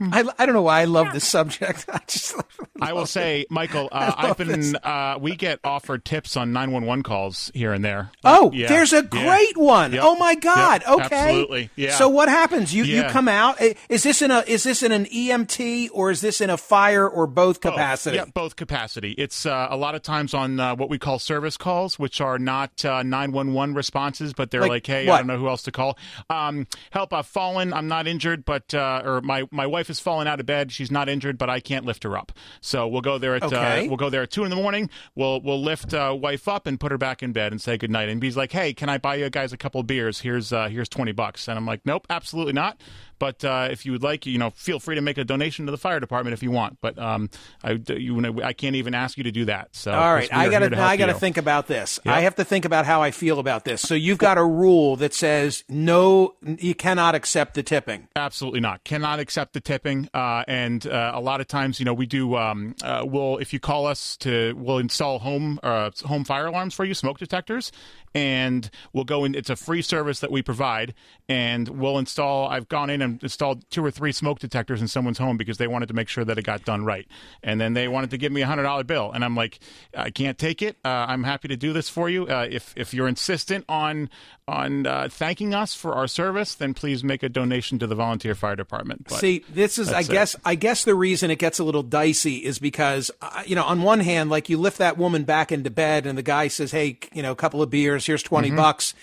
I, 0.01 0.25
I 0.39 0.47
don't 0.47 0.55
know 0.55 0.63
why 0.63 0.81
I 0.83 0.85
love 0.85 1.13
this 1.13 1.25
subject. 1.27 1.87
I 1.93 2.01
just 2.07 2.35
I 2.81 2.93
will 2.93 3.07
say, 3.07 3.47
Michael, 3.51 3.89
uh, 3.91 4.13
I 4.17 4.27
love 4.29 4.41
I've 4.41 4.47
been. 4.47 4.77
Uh, 4.77 5.19
we 5.21 5.37
get 5.37 5.61
offered 5.65 6.05
tips 6.05 6.37
on 6.37 6.53
nine 6.53 6.71
one 6.71 6.85
one 6.85 7.03
calls 7.03 7.51
here 7.55 7.73
and 7.73 7.85
there. 7.85 8.11
Oh, 8.25 8.51
Yeah, 8.53 8.69
there's 8.69 8.93
a 8.93 8.97
yeah. 8.97 9.03
great 9.03 9.57
one. 9.57 9.93
Yep, 9.93 10.03
Oh 10.05 10.17
my 10.17 10.35
God. 10.35 10.83
yep, 10.87 10.91
okay. 11.07 11.17
absolutely. 11.17 11.71
Yeah. 11.77 11.95
So 11.97 12.09
what 12.09 12.29
happens? 12.29 12.75
You 12.75 12.85
you 12.85 13.05
come 13.05 13.29
out. 13.29 13.61
Is 13.89 14.03
this 14.03 14.21
in 14.23 14.31
a 14.31 14.41
is 14.47 14.65
this 14.65 14.83
in 14.83 14.93
an 14.93 15.07
EMT 15.07 15.89
or 15.93 16.11
is 16.11 16.21
this 16.21 16.41
in 16.41 16.51
a 16.51 16.57
fire 16.57 17.09
or 17.09 17.27
both 17.27 17.61
capacity? 17.61 18.17
Yeah, 18.17 18.27
both 18.27 18.57
capacity. 18.57 19.13
It's 19.13 19.47
uh, 19.47 19.69
a 19.71 19.77
lot 19.77 19.95
of 19.95 20.03
times 20.03 20.35
on 20.35 20.61
uh, 20.61 20.75
what 20.77 20.91
we 20.91 20.99
call 20.99 21.19
service 21.19 21.57
calls, 21.57 21.99
which 21.99 22.21
are 22.21 22.39
not 22.39 22.85
uh, 22.85 23.03
911 23.03 23.75
responses, 23.75 24.33
but 24.33 24.51
they're 24.51 24.61
Like 24.61 24.71
like, 24.71 24.87
hey, 24.87 25.07
what? 25.07 25.15
I 25.15 25.19
don't 25.19 25.27
know 25.29 25.39
who 25.39 25.49
else 25.49 25.63
to 25.63 25.73
call. 25.73 25.97
Um, 26.29 26.67
help, 26.91 27.13
I've 27.15 27.27
fallen. 27.27 27.73
I'm 27.73 27.89
not 27.89 28.07
injured, 28.07 28.45
but, 28.45 28.75
uh, 28.75 29.03
or 29.05 29.21
my, 29.23 29.45
my 29.51 29.67
wife 29.67 29.86
has 29.89 30.01
fallen 30.01 30.27
out 30.27 30.41
of 30.41 30.47
bed. 30.47 30.73
She's 30.73 30.91
not 30.91 31.09
injured, 31.09 31.39
but 31.39 31.49
I 31.51 31.61
can't 31.61 31.85
lift 31.85 32.03
her 32.05 32.17
up. 32.17 32.33
So 32.61 32.87
we'll 32.89 33.01
go 33.03 33.19
there 33.19 33.35
at, 33.37 33.43
Okay. 33.45 33.85
uh, 33.85 33.89
we'll 33.89 33.97
go 33.97 34.11
there 34.11 34.23
at 34.23 34.31
two 34.31 34.45
in 34.45 34.51
the 34.51 34.57
morning. 34.57 34.91
We'll, 35.15 35.41
we'll 35.41 35.63
lift 35.63 35.93
uh, 35.95 36.17
wife 36.19 36.49
up 36.49 36.67
and 36.67 36.79
put 36.79 36.93
her 36.93 36.99
back 36.99 37.23
in 37.23 37.33
bed 37.33 37.53
and 37.53 37.61
say 37.61 37.77
goodnight. 37.79 38.09
And 38.09 38.23
he's 38.23 38.37
like, 38.37 38.53
hey, 38.53 38.73
can 38.75 38.89
I 38.89 38.99
buy 38.99 39.17
you 39.17 39.31
guys 39.31 39.53
a 39.53 39.57
couple 39.57 39.81
of 39.81 39.87
beers? 39.87 40.21
Here's, 40.21 40.53
uh, 40.53 40.69
here's 40.69 40.89
20 40.89 41.13
bucks. 41.13 41.49
And 41.49 41.59
I'm 41.59 41.67
like, 41.67 41.81
nope, 41.85 42.07
absolutely 42.11 42.53
not. 42.53 42.79
But 43.19 43.45
uh, 43.45 43.69
if 43.71 43.87
you 43.87 43.93
would 43.93 44.03
like, 44.03 44.27
you 44.27 44.39
know, 44.39 44.51
feel 44.51 44.79
free 44.79 44.95
to 44.95 45.01
make 45.01 45.19
a 45.19 45.25
donation 45.25 45.67
to 45.67 45.73
the 45.73 45.79
fire 45.79 46.01
department 46.01 46.35
if 46.35 46.43
you 46.43 46.51
want. 46.51 46.79
But 46.81 46.99
um, 46.99 47.31
I, 47.63 47.79
you 47.89 48.43
I 48.43 48.53
can't 48.53 48.77
even 48.77 48.95
ask 48.95 49.17
you 49.17 49.25
to 49.25 49.33
do 49.33 49.47
that. 49.47 49.75
So 49.75 49.93
All 49.93 50.15
right, 50.15 50.33
I 50.33 50.49
gotta 50.49 50.81
I 50.81 50.97
gotta 50.97 51.15
think 51.15 51.37
about 51.37 51.67
this. 51.67 51.99
Yep. 52.05 52.15
I 52.15 52.21
have 52.21 52.35
to 52.37 52.45
think 52.45 52.65
about 52.65 52.87
how 52.87 53.03
I 53.03 53.11
feel 53.11 53.39
about 53.39 53.65
this. 53.65 53.81
So 53.83 53.95
you've 53.95 54.19
got 54.19 54.39
a 54.39 54.45
rule 54.45 54.97
that 54.97 55.15
says 55.15 55.65
no, 55.69 56.35
you 56.43 56.75
cannot 56.75 57.15
accept 57.15 57.55
the 57.55 57.63
tipping. 57.63 58.09
Absolutely 58.17 58.61
not. 58.61 58.85
Cannot 58.85 59.21
accept 59.21 59.53
the 59.53 59.61
tipping. 59.61 60.09
Uh, 60.13 60.45
and 60.47 60.87
uh, 60.87 61.13
a 61.15 61.21
lot 61.21 61.41
of 61.41 61.49
times, 61.49 61.79
you 61.79 61.85
know, 61.85 61.95
we 61.95 62.07
do. 62.07 62.37
Um, 62.37 62.75
uh, 62.83 63.05
we'll 63.07 63.39
if 63.39 63.53
you 63.53 63.61
call 63.61 63.87
us 63.87 64.17
to, 64.19 64.55
we'll 64.57 64.79
install 64.79 65.19
home 65.19 65.59
uh, 65.63 65.91
home 66.05 66.25
fire 66.25 66.47
alarms 66.47 66.75
for 66.75 66.85
you, 66.85 66.95
smoke 66.95 67.19
detectors, 67.19 67.73
and 68.15 68.71
we'll 68.93 69.05
go 69.05 69.25
in. 69.25 69.35
It's 69.35 69.51
a 69.51 69.57
free 69.57 69.83
service 69.83 70.21
that 70.21 70.31
we 70.31 70.43
provide, 70.43 70.95
and 71.29 71.69
we'll 71.69 71.99
install. 71.99 72.49
I've 72.49 72.69
gone 72.69 72.91
in 72.91 73.03
and 73.07 73.23
installed 73.23 73.65
two 73.71 73.83
or 73.85 73.91
three 73.91 74.13
smoke 74.13 74.39
detectors 74.39 74.83
in 74.83 74.89
someone's 74.89 75.17
home 75.19 75.37
because 75.39 75.57
they 75.57 75.67
wanted 75.67 75.87
to 75.89 75.95
make 75.95 76.09
sure 76.09 76.25
that 76.25 76.37
it 76.37 76.43
got 76.43 76.65
done 76.65 76.85
right, 76.85 77.07
and 77.43 77.59
then 77.61 77.73
they 77.73 77.89
wanted 77.89 78.11
to 78.11 78.19
give 78.19 78.33
me 78.33 78.43
a 78.43 78.47
hundred 78.47 78.65
dollar 78.65 78.85
bill, 78.85 79.11
and 79.13 79.25
I'm 79.25 79.35
like, 79.35 79.59
I 79.97 80.11
can't 80.11 80.37
take 80.37 80.61
it. 80.61 80.77
Uh, 80.85 81.07
I'm 81.09 81.25
happy 81.25 81.49
to 81.49 81.57
do 81.57 81.73
this 81.73 81.89
for 81.89 82.11
you. 82.11 82.27
Uh, 82.27 82.47
if 82.51 82.75
if 82.77 82.93
you're 82.93 83.09
insistent 83.09 83.65
on 83.69 84.11
on 84.49 84.87
uh, 84.87 85.09
thanking 85.11 85.55
us 85.55 85.75
for 85.75 85.95
our 85.95 86.07
service, 86.07 86.55
then 86.55 86.75
please 86.75 87.03
make 87.03 87.23
a 87.23 87.29
donation 87.29 87.79
to 87.81 87.87
the 87.87 87.95
volunteer 87.97 88.35
fire 88.35 88.55
department. 88.55 89.07
But 89.09 89.19
See, 89.19 89.45
this 89.49 89.77
is, 89.77 89.89
I 89.89 89.93
that's 89.95 90.09
it. 90.09 90.13
guess, 90.13 90.37
I 90.45 90.55
guess 90.55 90.85
the 90.85 90.95
reason 90.95 91.33
it 91.33 91.41
gets 91.41 91.59
a 91.59 91.65
little 91.65 91.83
dicey 91.83 92.37
is 92.45 92.61
because, 92.61 93.11
uh, 93.21 93.43
you 93.45 93.57
know, 93.57 93.65
on 93.65 93.83
one 93.83 93.99
hand, 93.99 94.31
like 94.31 94.49
you 94.49 94.57
lift 94.59 94.79
that 94.79 94.97
woman 94.99 95.25
back 95.25 95.51
into 95.51 95.71
bed, 95.71 96.07
and 96.07 96.17
the 96.17 96.23
guy 96.23 96.47
says, 96.49 96.71
"Hey, 96.71 96.99
you 97.13 97.23
know, 97.23 97.33
a 97.33 97.37
couple 97.37 97.61
of 97.63 97.71
beers, 97.71 98.07
here's 98.07 98.23
20 98.23 98.51
Mhm. 98.53 98.57
bucks." 98.57 98.95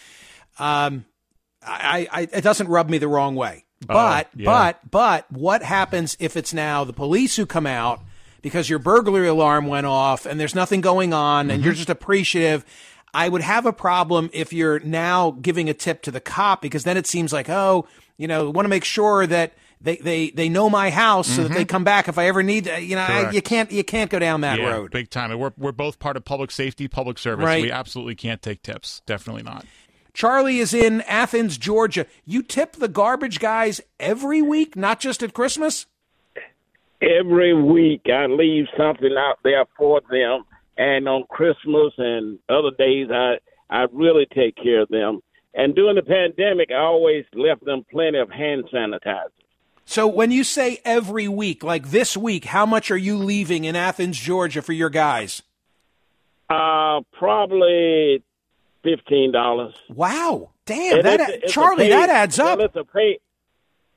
Um, 0.59 1.05
I, 1.65 2.07
I, 2.11 2.21
it 2.31 2.41
doesn't 2.41 2.67
rub 2.67 2.89
me 2.89 2.97
the 2.97 3.07
wrong 3.07 3.35
way, 3.35 3.65
Oh, 3.89 3.93
but, 3.93 4.29
yeah. 4.35 4.45
but, 4.45 4.91
but, 4.91 5.31
what 5.31 5.63
happens 5.63 6.15
if 6.19 6.35
it's 6.37 6.53
now 6.53 6.83
the 6.83 6.93
police 6.93 7.35
who 7.35 7.45
come 7.45 7.65
out 7.67 8.01
because 8.41 8.69
your 8.69 8.79
burglary 8.79 9.27
alarm 9.27 9.67
went 9.67 9.85
off 9.85 10.25
and 10.25 10.39
there's 10.39 10.55
nothing 10.55 10.81
going 10.81 11.13
on, 11.13 11.49
and 11.49 11.59
Mm-hmm. 11.59 11.65
you're 11.65 11.73
just 11.73 11.89
appreciative? 11.89 12.65
I 13.13 13.29
would 13.29 13.41
have 13.41 13.65
a 13.67 13.73
problem 13.73 14.29
if 14.33 14.51
you're 14.53 14.79
now 14.79 15.31
giving 15.31 15.69
a 15.69 15.73
tip 15.73 16.01
to 16.03 16.11
the 16.11 16.19
cop 16.19 16.61
because 16.61 16.83
then 16.83 16.97
it 16.97 17.05
seems 17.05 17.31
like, 17.31 17.47
oh, 17.47 17.87
you 18.17 18.27
know, 18.27 18.49
want 18.49 18.65
to 18.65 18.69
make 18.69 18.83
sure 18.83 19.27
that 19.27 19.53
they, 19.81 19.97
they, 19.97 20.29
they 20.31 20.49
know 20.49 20.69
my 20.69 20.89
house 20.89 21.27
so 21.27 21.43
that 21.43 21.51
they 21.53 21.65
come 21.65 21.83
back 21.83 22.07
if 22.07 22.17
I 22.17 22.27
ever 22.27 22.41
need, 22.41 22.63
to, 22.63 22.81
you 22.81 22.95
know, 22.95 23.03
I, 23.03 23.07
Mm-hmm. 23.25 23.35
You 23.35 23.41
can't 23.41 23.71
you 23.71 23.83
can't 23.83 24.09
go 24.09 24.17
down 24.17 24.41
that 24.41 24.57
yeah, 24.59 24.69
road. 24.71 24.91
big 24.91 25.09
time. 25.09 25.29
And 25.29 25.39
we're 25.39 25.51
we're 25.57 25.71
both 25.73 25.99
part 25.99 26.17
of 26.17 26.25
public 26.25 26.51
safety, 26.51 26.87
public 26.87 27.19
service. 27.19 27.45
Right. 27.45 27.61
We 27.61 27.71
absolutely 27.71 28.15
can't 28.15 28.41
take 28.41 28.63
tips. 28.63 29.01
Definitely 29.05 29.43
not. 29.43 29.65
Charlie 30.13 30.59
is 30.59 30.73
in 30.73 31.01
Athens, 31.01 31.57
Georgia. 31.57 32.05
You 32.25 32.43
tip 32.43 32.73
the 32.73 32.87
garbage 32.87 33.39
guys 33.39 33.81
every 33.99 34.41
week, 34.41 34.75
not 34.75 34.99
just 34.99 35.23
at 35.23 35.33
Christmas. 35.33 35.87
every 37.01 37.53
week 37.53 38.03
I 38.05 38.27
leave 38.27 38.65
something 38.77 39.13
out 39.17 39.39
there 39.43 39.65
for 39.77 40.01
them, 40.09 40.43
and 40.77 41.07
on 41.07 41.25
Christmas 41.29 41.93
and 41.97 42.39
other 42.49 42.71
days 42.77 43.09
I 43.11 43.37
I 43.69 43.87
really 43.91 44.27
take 44.33 44.55
care 44.55 44.81
of 44.81 44.89
them. 44.89 45.21
And 45.55 45.75
during 45.75 45.95
the 45.95 46.03
pandemic, 46.03 46.69
I 46.71 46.77
always 46.79 47.25
left 47.33 47.65
them 47.65 47.85
plenty 47.91 48.19
of 48.19 48.29
hand 48.29 48.65
sanitizer. 48.73 49.29
So 49.85 50.07
when 50.07 50.31
you 50.31 50.43
say 50.43 50.79
every 50.85 51.27
week, 51.27 51.63
like 51.63 51.89
this 51.89 52.15
week, 52.15 52.45
how 52.45 52.65
much 52.65 52.89
are 52.89 52.97
you 52.97 53.17
leaving 53.17 53.65
in 53.65 53.75
Athens, 53.75 54.17
Georgia 54.17 54.61
for 54.61 54.73
your 54.73 54.89
guys? 54.89 55.41
Uh, 56.49 57.01
probably 57.11 58.23
fifteen 58.83 59.31
dollars. 59.31 59.73
Wow, 59.89 60.51
damn 60.65 61.01
that 61.03 61.47
Charlie, 61.47 61.89
that 61.89 62.09
adds 62.09 62.39
up. 62.39 62.59
It's 62.59 62.75
a 62.75 62.83
pay, 62.83 63.19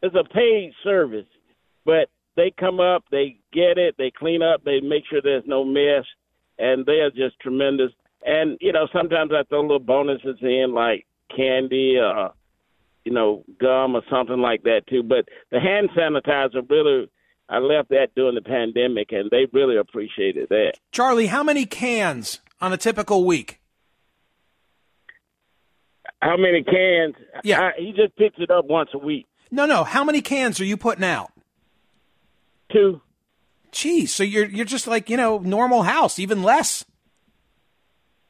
it's 0.02 0.14
a 0.14 0.24
paid 0.24 0.72
service, 0.82 1.26
but 1.84 2.08
they 2.36 2.52
come 2.58 2.80
up, 2.80 3.04
they 3.10 3.38
get 3.52 3.78
it, 3.78 3.96
they 3.98 4.10
clean 4.16 4.42
up, 4.42 4.62
they 4.64 4.80
make 4.80 5.04
sure 5.10 5.20
there's 5.22 5.44
no 5.46 5.64
mess, 5.64 6.04
and 6.58 6.86
they're 6.86 7.10
just 7.10 7.38
tremendous. 7.40 7.92
And 8.24 8.58
you 8.60 8.72
know, 8.72 8.88
sometimes 8.92 9.32
I 9.32 9.42
throw 9.48 9.62
little 9.62 9.78
bonuses 9.78 10.38
in, 10.40 10.72
like 10.74 11.06
candy, 11.34 11.98
uh, 11.98 12.28
you 13.04 13.12
know, 13.12 13.44
gum 13.60 13.94
or 13.96 14.02
something 14.10 14.38
like 14.38 14.62
that 14.64 14.82
too. 14.88 15.02
But 15.02 15.28
the 15.50 15.60
hand 15.60 15.90
sanitizer 15.96 16.68
really, 16.68 17.08
I 17.48 17.58
left 17.58 17.90
that 17.90 18.08
during 18.14 18.34
the 18.34 18.42
pandemic, 18.42 19.12
and 19.12 19.30
they 19.30 19.46
really 19.52 19.76
appreciated 19.76 20.48
that. 20.50 20.74
Charlie, 20.92 21.28
how 21.28 21.42
many 21.42 21.66
cans 21.66 22.40
on 22.60 22.72
a 22.72 22.76
typical 22.76 23.24
week? 23.24 23.60
How 26.20 26.36
many 26.36 26.62
cans? 26.62 27.14
Yeah, 27.44 27.60
I, 27.60 27.72
he 27.78 27.92
just 27.92 28.16
picks 28.16 28.38
it 28.38 28.50
up 28.50 28.66
once 28.66 28.90
a 28.94 28.98
week. 28.98 29.26
No, 29.50 29.66
no. 29.66 29.84
How 29.84 30.04
many 30.04 30.20
cans 30.20 30.60
are 30.60 30.64
you 30.64 30.76
putting 30.76 31.04
out? 31.04 31.32
Two. 32.72 33.00
Geez, 33.72 34.12
so 34.12 34.22
you're 34.22 34.46
you're 34.46 34.64
just 34.64 34.86
like 34.86 35.10
you 35.10 35.16
know 35.16 35.38
normal 35.38 35.82
house, 35.82 36.18
even 36.18 36.42
less. 36.42 36.84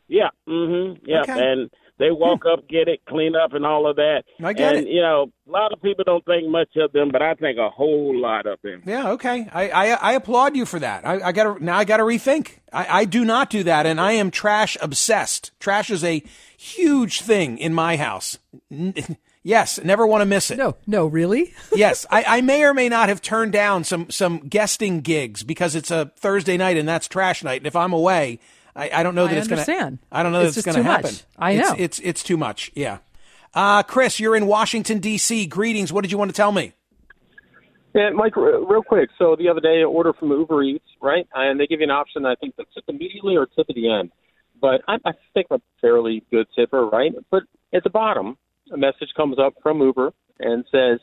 Yeah. 0.09 0.29
Mm-hmm. 0.49 1.05
Yeah. 1.07 1.23
Okay. 1.23 1.53
And 1.53 1.71
they 1.99 2.11
walk 2.11 2.45
up, 2.51 2.69
get 2.69 2.89
it, 2.89 3.01
clean 3.07 3.35
up, 3.35 3.55
and 3.55 3.65
all 3.65 3.89
of 3.89 3.97
that. 3.97 4.25
I 4.43 4.53
get 4.53 4.77
and, 4.77 4.87
it. 4.87 4.91
You 4.91 5.01
know, 5.01 5.33
a 5.49 5.51
lot 5.51 5.73
of 5.73 5.81
people 5.81 6.05
don't 6.05 6.25
think 6.25 6.49
much 6.49 6.77
of 6.77 6.93
them, 6.93 7.11
but 7.11 7.23
I 7.23 7.35
think 7.35 7.59
a 7.59 7.71
whole 7.71 8.19
lot 8.19 8.47
of 8.47 8.59
them. 8.63 8.83
Yeah, 8.85 9.11
okay. 9.13 9.49
I, 9.53 9.71
I, 9.71 9.87
I 9.95 10.13
applaud 10.13 10.57
you 10.57 10.67
for 10.67 10.79
that. 10.79 11.07
I, 11.07 11.21
I 11.29 11.33
got 11.33 11.59
to 11.59 11.65
now. 11.65 11.79
I 11.79 11.85
got 11.85 11.99
to 11.99 12.03
rethink. 12.03 12.59
I, 12.73 13.01
I 13.01 13.05
do 13.05 13.25
not 13.25 13.51
do 13.51 13.63
that, 13.65 13.87
and 13.87 14.01
I 14.01 14.13
am 14.13 14.31
trash 14.31 14.77
obsessed. 14.81 15.53
Trash 15.59 15.91
is 15.91 16.05
a 16.05 16.23
huge 16.57 17.23
thing 17.23 17.59
in 17.59 17.73
my 17.73 17.97
house. 17.97 18.39
Yes, 19.47 19.79
never 19.85 20.05
want 20.05 20.23
to 20.23 20.27
miss 20.27 20.51
it. 20.51 20.59
No, 20.59 20.75
no, 20.89 21.07
really? 21.07 21.55
yes, 21.73 22.05
I, 22.11 22.25
I 22.27 22.41
may 22.41 22.65
or 22.65 22.75
may 22.75 22.89
not 22.89 23.09
have 23.09 23.23
turned 23.23 23.53
down 23.53 23.85
some 23.85 24.11
some 24.11 24.41
guesting 24.41 25.03
gigs 25.03 25.45
because 25.45 25.77
it's 25.77 25.93
a 25.93 26.11
Thursday 26.17 26.57
night 26.57 26.77
and 26.77 26.89
that's 26.89 27.07
trash 27.07 27.45
night. 27.45 27.61
And 27.61 27.67
if 27.69 27.77
I'm 27.77 27.93
away, 27.93 28.41
I, 28.77 28.91
I 28.93 29.03
don't 29.03 29.15
know 29.15 29.27
that 29.27 29.35
I 29.35 29.39
it's 29.39 29.49
going 29.49 29.65
to. 29.65 29.71
understand. 29.73 29.99
I 30.13 30.23
don't 30.23 30.33
know 30.33 30.43
It's 30.43 30.55
that 30.55 30.61
it's 30.61 30.65
just 30.67 30.75
going 30.77 30.85
to 30.85 30.91
happen. 30.91 31.11
much. 31.13 31.25
I 31.39 31.57
know. 31.57 31.75
it's 31.79 31.99
it's 32.01 32.23
too 32.23 32.37
much. 32.37 32.71
Yeah. 32.75 32.99
Uh, 33.55 33.83
Chris, 33.83 34.21
you're 34.21 34.37
in 34.37 34.47
Washington 34.47 34.99
D.C. 34.99 35.47
Greetings. 35.47 35.93
What 35.93 36.03
did 36.03 36.13
you 36.13 36.19
want 36.19 36.31
to 36.31 36.37
tell 36.37 36.53
me? 36.53 36.75
Yeah, 37.95 38.11
Mike, 38.11 38.37
real 38.37 38.83
quick. 38.83 39.09
So 39.19 39.37
the 39.37 39.49
other 39.49 39.61
day, 39.61 39.81
I 39.81 39.85
ordered 39.85 40.17
from 40.17 40.31
Uber 40.31 40.63
Eats, 40.65 40.85
right? 41.01 41.27
And 41.35 41.59
they 41.59 41.67
give 41.67 41.81
you 41.81 41.85
an 41.85 41.91
option, 41.91 42.27
I 42.27 42.35
think, 42.35 42.55
to 42.57 42.65
tip 42.75 42.85
immediately 42.89 43.37
or 43.37 43.47
tip 43.47 43.67
at 43.71 43.75
the 43.75 43.91
end. 43.91 44.11
But 44.61 44.83
I, 44.87 44.97
I 45.07 45.13
think 45.33 45.47
I'm 45.51 45.57
a 45.57 45.61
fairly 45.81 46.23
good 46.31 46.47
tipper, 46.55 46.85
right? 46.87 47.13
But 47.31 47.45
at 47.73 47.85
the 47.85 47.91
bottom, 47.91 48.37
a 48.71 48.77
message 48.77 49.09
comes 49.17 49.39
up 49.39 49.55
from 49.63 49.81
Uber 49.81 50.13
and 50.41 50.67
says, 50.71 50.99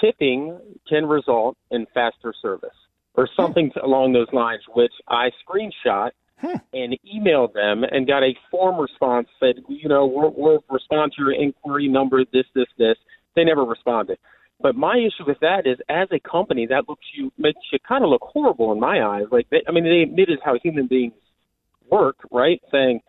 tipping 0.00 0.58
can 0.88 1.06
result 1.06 1.56
in 1.72 1.86
faster 1.92 2.32
service 2.40 2.70
or 3.14 3.28
something 3.36 3.72
along 3.82 4.12
those 4.12 4.28
lines, 4.32 4.62
which 4.74 4.92
I 5.08 5.30
screenshot 5.46 6.10
Hmm. 6.42 6.56
and 6.72 6.98
emailed 7.06 7.52
them 7.52 7.84
and 7.84 8.04
got 8.04 8.24
a 8.24 8.34
form 8.50 8.80
response 8.80 9.28
said, 9.38 9.62
you 9.68 9.88
know, 9.88 10.06
we'll, 10.06 10.34
we'll 10.36 10.64
respond 10.68 11.12
to 11.12 11.22
your 11.22 11.32
inquiry 11.32 11.86
number, 11.86 12.24
this, 12.32 12.46
this, 12.52 12.66
this. 12.76 12.96
They 13.36 13.44
never 13.44 13.64
responded. 13.64 14.18
But 14.60 14.74
my 14.74 14.96
issue 14.96 15.24
with 15.24 15.38
that 15.40 15.68
is, 15.68 15.78
as 15.88 16.08
a 16.10 16.18
company, 16.18 16.66
that 16.66 16.88
looks 16.88 17.06
you 17.16 17.30
makes 17.38 17.60
you 17.72 17.78
kind 17.86 18.02
of 18.02 18.10
look 18.10 18.22
horrible 18.22 18.72
in 18.72 18.80
my 18.80 19.02
eyes. 19.04 19.26
Like, 19.30 19.48
they, 19.50 19.62
I 19.68 19.72
mean, 19.72 19.84
they 19.84 20.02
admitted 20.02 20.40
how 20.44 20.58
human 20.60 20.88
beings 20.88 21.14
work, 21.88 22.16
right? 22.32 22.60
Saying, 22.72 23.00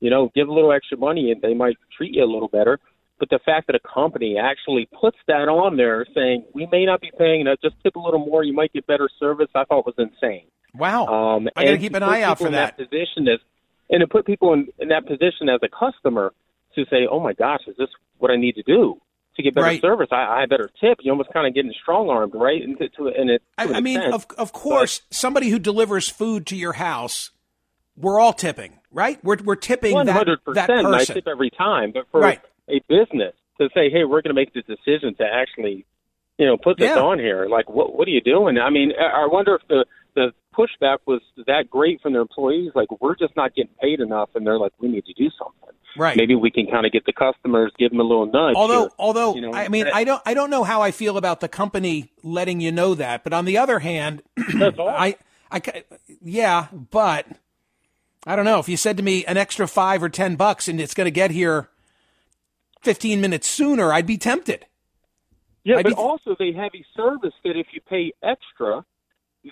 you 0.00 0.08
know, 0.08 0.30
give 0.34 0.48
a 0.48 0.52
little 0.52 0.72
extra 0.72 0.96
money 0.96 1.30
and 1.30 1.42
they 1.42 1.52
might 1.52 1.76
treat 1.94 2.14
you 2.14 2.24
a 2.24 2.26
little 2.26 2.48
better. 2.48 2.78
But 3.18 3.28
the 3.28 3.40
fact 3.44 3.66
that 3.66 3.76
a 3.76 3.80
company 3.80 4.36
actually 4.38 4.88
puts 4.98 5.18
that 5.26 5.48
on 5.48 5.76
there, 5.76 6.06
saying 6.14 6.46
we 6.54 6.66
may 6.72 6.86
not 6.86 7.02
be 7.02 7.10
paying 7.18 7.42
enough, 7.42 7.58
just 7.62 7.74
tip 7.82 7.96
a 7.96 8.00
little 8.00 8.24
more, 8.24 8.44
you 8.44 8.54
might 8.54 8.72
get 8.72 8.86
better 8.86 9.10
service, 9.20 9.48
I 9.54 9.64
thought 9.64 9.84
was 9.84 9.94
insane. 9.98 10.46
Wow. 10.74 11.06
Um, 11.06 11.48
I 11.56 11.64
gotta 11.64 11.78
keep 11.78 11.94
an 11.94 12.02
eye 12.02 12.22
out 12.22 12.38
for 12.38 12.46
in 12.46 12.52
that. 12.52 12.76
position 12.76 13.26
as, 13.28 13.40
and 13.90 14.00
to 14.00 14.06
put 14.06 14.26
people 14.26 14.52
in, 14.52 14.68
in 14.78 14.88
that 14.88 15.06
position 15.06 15.48
as 15.48 15.60
a 15.62 15.68
customer 15.68 16.32
to 16.74 16.84
say, 16.90 17.06
"Oh 17.10 17.20
my 17.20 17.32
gosh, 17.32 17.60
is 17.66 17.76
this 17.76 17.88
what 18.18 18.30
I 18.30 18.36
need 18.36 18.54
to 18.56 18.62
do 18.62 19.00
to 19.36 19.42
get 19.42 19.54
better 19.54 19.64
Right. 19.66 19.80
service? 19.80 20.08
I, 20.12 20.42
I 20.42 20.46
better 20.46 20.68
tip." 20.80 20.98
You 21.00 21.10
almost 21.12 21.30
kind 21.32 21.46
of 21.46 21.54
getting 21.54 21.72
strong 21.82 22.10
armed, 22.10 22.34
right? 22.34 22.62
And 22.62 22.76
to, 22.78 22.88
to 22.90 23.08
and 23.08 23.30
it. 23.30 23.42
I, 23.56 23.64
to 23.64 23.70
an 23.70 23.76
I 23.76 23.80
mean, 23.80 24.00
of 24.00 24.26
of 24.36 24.52
course, 24.52 25.02
somebody 25.10 25.48
who 25.48 25.58
delivers 25.58 26.08
food 26.08 26.46
to 26.48 26.56
your 26.56 26.74
house, 26.74 27.30
we're 27.96 28.20
all 28.20 28.32
tipping, 28.34 28.78
right? 28.92 29.18
We're 29.24 29.38
we're 29.42 29.56
tipping 29.56 29.94
One 29.94 30.06
that 30.06 30.12
hundred 30.12 30.40
that 30.54 30.68
percent. 30.68 30.86
I 30.86 31.04
tip 31.04 31.26
every 31.26 31.50
time, 31.50 31.92
but 31.92 32.06
for 32.10 32.20
Right. 32.20 32.40
a 32.68 32.80
business 32.88 33.34
to 33.58 33.68
say, 33.74 33.90
"Hey, 33.90 34.04
we're 34.04 34.20
going 34.22 34.34
to 34.34 34.34
make 34.34 34.52
the 34.52 34.62
decision 34.62 35.14
to 35.16 35.24
actually, 35.24 35.84
you 36.38 36.46
know, 36.46 36.56
put 36.58 36.76
this 36.78 36.90
Yeah. 36.94 37.00
on 37.02 37.18
here," 37.18 37.48
like, 37.48 37.68
what 37.70 37.96
what 37.96 38.06
are 38.06 38.10
you 38.12 38.20
doing? 38.20 38.58
I 38.58 38.68
mean, 38.70 38.92
I 39.00 39.22
I 39.22 39.26
wonder 39.26 39.54
if 39.56 39.66
the 39.68 39.86
the 40.14 40.32
pushback 40.56 40.98
was 41.06 41.20
that 41.46 41.70
great 41.70 42.00
from 42.00 42.12
their 42.12 42.22
employees. 42.22 42.72
Like, 42.74 42.88
we're 43.00 43.16
just 43.16 43.36
not 43.36 43.54
getting 43.54 43.72
paid 43.80 44.00
enough, 44.00 44.30
and 44.34 44.46
they're 44.46 44.58
like, 44.58 44.72
"We 44.78 44.88
need 44.88 45.04
to 45.06 45.12
do 45.14 45.30
something." 45.38 45.74
Right. 45.96 46.16
Maybe 46.16 46.34
we 46.34 46.50
can 46.50 46.66
kind 46.66 46.86
of 46.86 46.92
get 46.92 47.04
the 47.06 47.12
customers, 47.12 47.72
give 47.78 47.90
them 47.90 48.00
a 48.00 48.04
little 48.04 48.26
nudge. 48.26 48.54
Although, 48.54 48.82
here. 48.82 48.90
although 48.98 49.34
You 49.34 49.40
know, 49.42 49.52
I 49.52 49.68
mean, 49.68 49.86
I 49.92 50.04
don't, 50.04 50.22
I 50.24 50.34
don't 50.34 50.50
know 50.50 50.62
how 50.62 50.82
I 50.82 50.90
feel 50.90 51.16
about 51.16 51.40
the 51.40 51.48
company 51.48 52.12
letting 52.22 52.60
you 52.60 52.70
know 52.70 52.94
that. 52.94 53.24
But 53.24 53.32
on 53.32 53.44
the 53.46 53.58
other 53.58 53.80
hand, 53.80 54.22
I, 54.38 55.16
I, 55.50 55.84
yeah, 56.22 56.68
but 56.72 57.26
I 58.26 58.36
don't 58.36 58.44
know 58.44 58.58
if 58.58 58.68
you 58.68 58.76
said 58.76 58.96
to 58.98 59.02
me 59.02 59.24
an 59.24 59.36
extra 59.36 59.66
five 59.66 60.02
or 60.02 60.08
ten 60.08 60.36
bucks 60.36 60.68
and 60.68 60.80
it's 60.80 60.94
going 60.94 61.06
to 61.06 61.10
get 61.10 61.30
here 61.30 61.68
fifteen 62.82 63.20
minutes 63.20 63.48
sooner, 63.48 63.92
I'd 63.92 64.06
be 64.06 64.18
tempted. 64.18 64.66
Yeah, 65.64 65.78
I'd 65.78 65.84
but 65.84 65.90
be- 65.90 65.94
also 65.96 66.36
they 66.38 66.52
have 66.52 66.70
a 66.74 66.84
service 66.96 67.34
that 67.44 67.56
if 67.56 67.66
you 67.72 67.80
pay 67.80 68.12
extra, 68.22 68.84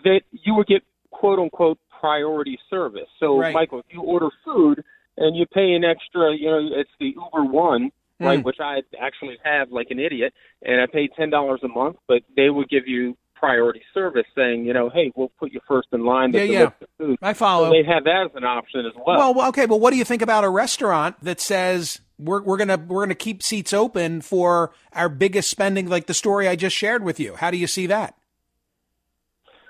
that 0.05 0.21
you 0.33 0.55
would 0.55 0.67
get 0.67 0.83
quote 1.11 1.39
unquote 1.39 1.79
priority 2.01 2.59
service. 2.69 3.09
So, 3.19 3.39
Right. 3.39 3.55
Michael, 3.55 3.81
if 3.81 3.87
you 3.91 4.03
order 4.03 4.29
food 4.45 4.85
and 5.17 5.37
you 5.37 5.47
pay 5.47 5.73
an 5.73 5.85
extra, 5.85 6.35
you 6.37 6.47
know, 6.47 6.69
it's 6.73 6.91
the 7.01 7.15
Uber 7.17 7.45
One, 7.51 7.91
right? 8.21 8.41
Mm. 8.41 8.45
Which 8.45 8.59
I 8.61 8.83
actually 9.01 9.39
have 9.45 9.71
like 9.71 9.89
an 9.91 9.99
idiot, 9.99 10.35
and 10.63 10.81
I 10.81 10.87
pay 10.87 11.09
ten 11.09 11.31
dollars 11.31 11.61
a 11.63 11.69
month, 11.69 11.97
but 12.07 12.23
they 12.37 12.51
would 12.51 12.69
give 12.69 12.87
you 12.87 13.17
priority 13.35 13.83
service, 13.93 14.25
saying, 14.35 14.65
you 14.65 14.73
know, 14.73 14.89
hey, 14.89 15.13
we'll 15.15 15.31
put 15.39 15.53
you 15.53 15.61
first 15.69 15.89
in 15.93 16.05
line 16.07 16.33
to 16.33 16.39
Yeah, 16.45 16.61
yeah. 16.61 16.87
food. 16.99 17.19
I 17.21 17.35
follow. 17.35 17.67
So 17.67 17.71
they 17.73 17.85
have 17.85 18.05
that 18.05 18.29
as 18.31 18.35
an 18.35 18.45
option 18.45 18.87
as 18.87 18.93
well. 18.95 19.19
Well, 19.19 19.35
well, 19.35 19.49
okay, 19.51 19.67
but 19.67 19.77
what 19.79 19.91
do 19.91 19.97
you 19.99 20.05
think 20.05 20.23
about 20.23 20.43
a 20.43 20.49
restaurant 20.49 21.17
that 21.23 21.41
says 21.41 22.01
we're 22.19 22.43
we're 22.43 22.57
gonna 22.57 22.79
we're 22.79 23.05
gonna 23.05 23.15
keep 23.15 23.43
seats 23.43 23.73
open 23.75 24.21
for 24.23 24.73
our 24.93 25.09
biggest 25.11 25.51
spending, 25.51 25.89
like 25.89 26.07
the 26.07 26.15
story 26.15 26.49
I 26.49 26.57
just 26.57 26.75
shared 26.77 27.05
with 27.05 27.21
you? 27.21 27.37
How 27.37 27.51
do 27.51 27.57
you 27.59 27.67
see 27.67 27.87
that? 27.87 28.15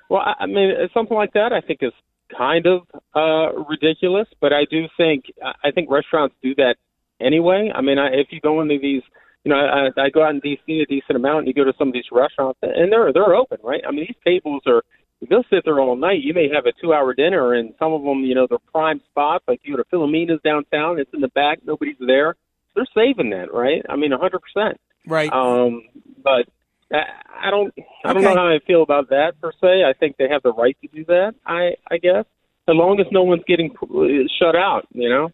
Well, 0.09 0.23
I 0.39 0.47
mean, 0.47 0.73
something 0.95 1.17
like 1.17 1.33
that 1.33 1.53
I 1.53 1.61
think 1.61 1.81
is 1.83 1.93
kind 2.37 2.67
of 2.67 2.83
uh, 3.15 3.53
ridiculous, 3.69 4.29
but 4.41 4.53
I 4.53 4.65
do 4.71 4.87
think 4.97 5.25
I 5.43 5.71
think 5.71 5.91
restaurants 5.91 6.35
do 6.43 6.55
that 6.57 6.77
anyway. 7.21 7.71
I 7.75 7.81
mean, 7.81 7.99
I, 7.99 8.09
if 8.09 8.29
you 8.31 8.41
go 8.41 8.61
into 8.61 8.79
these, 8.81 9.03
you 9.45 9.51
know, 9.51 9.57
I, 9.57 9.89
I 10.01 10.11
go 10.11 10.25
out 10.25 10.35
in 10.35 10.41
DC 10.41 10.83
a 10.83 10.87
decent 10.87 11.17
amount, 11.17 11.41
and 11.41 11.49
you 11.49 11.55
go 11.55 11.65
to 11.65 11.77
some 11.79 11.89
of 11.89 11.95
these 11.95 12.11
restaurants, 12.13 12.59
and 12.63 12.93
they're 12.93 13.13
they're 13.13 13.35
open, 13.35 13.59
right? 13.63 13.83
I 13.87 13.91
mean, 13.91 14.07
these 14.09 14.17
tables 14.25 14.63
are 14.67 14.83
they'll 15.29 15.45
sit 15.51 15.65
there 15.65 15.81
all 15.81 15.97
night. 15.97 16.23
You 16.23 16.35
may 16.35 16.49
have 16.55 16.67
a 16.67 16.73
two-hour 16.81 17.15
dinner, 17.15 17.55
and 17.55 17.75
some 17.79 17.93
of 17.93 18.03
them, 18.03 18.21
you 18.21 18.35
know, 18.35 18.47
they're 18.49 18.59
prime 18.73 19.01
spots. 19.11 19.45
Like 19.49 19.61
you 19.65 19.77
go 19.77 19.83
to 19.83 19.89
Filomena's 19.91 20.41
downtown, 20.45 20.99
it's 20.99 21.11
in 21.15 21.21
the 21.21 21.29
back, 21.29 21.61
nobody's 21.65 21.97
there. 22.01 22.37
They're 22.75 22.87
saving 22.95 23.31
that, 23.31 23.53
right? 23.53 23.83
I 23.89 23.97
mean, 23.97 24.13
a 24.13 24.19
hundred 24.19 24.43
percent. 24.43 24.79
Right. 25.07 25.33
Um, 25.33 25.83
but 26.23 26.47
I, 26.93 27.47
I 27.47 27.51
don't, 27.51 27.75
I 28.05 28.13
don't 28.13 28.25
Okay. 28.25 28.35
know 28.35 28.41
how 28.41 28.49
I 28.49 28.59
feel 28.67 28.83
about 28.83 29.09
that 29.11 29.41
per 29.41 29.53
se. 29.61 29.85
I 29.85 29.93
think 29.99 30.17
they 30.17 30.29
have 30.29 30.43
the 30.43 30.53
right 30.53 30.77
to 30.83 30.89
do 30.89 31.05
that. 31.07 31.35
I, 31.45 31.75
I 31.91 31.99
guess, 31.99 32.25
as 32.69 32.75
long 32.75 33.01
as 33.01 33.07
no 33.13 33.23
one's 33.23 33.43
getting 33.47 33.71
uh, 33.83 34.29
shut 34.41 34.57
out, 34.57 34.87
you 34.93 35.09
know. 35.09 35.31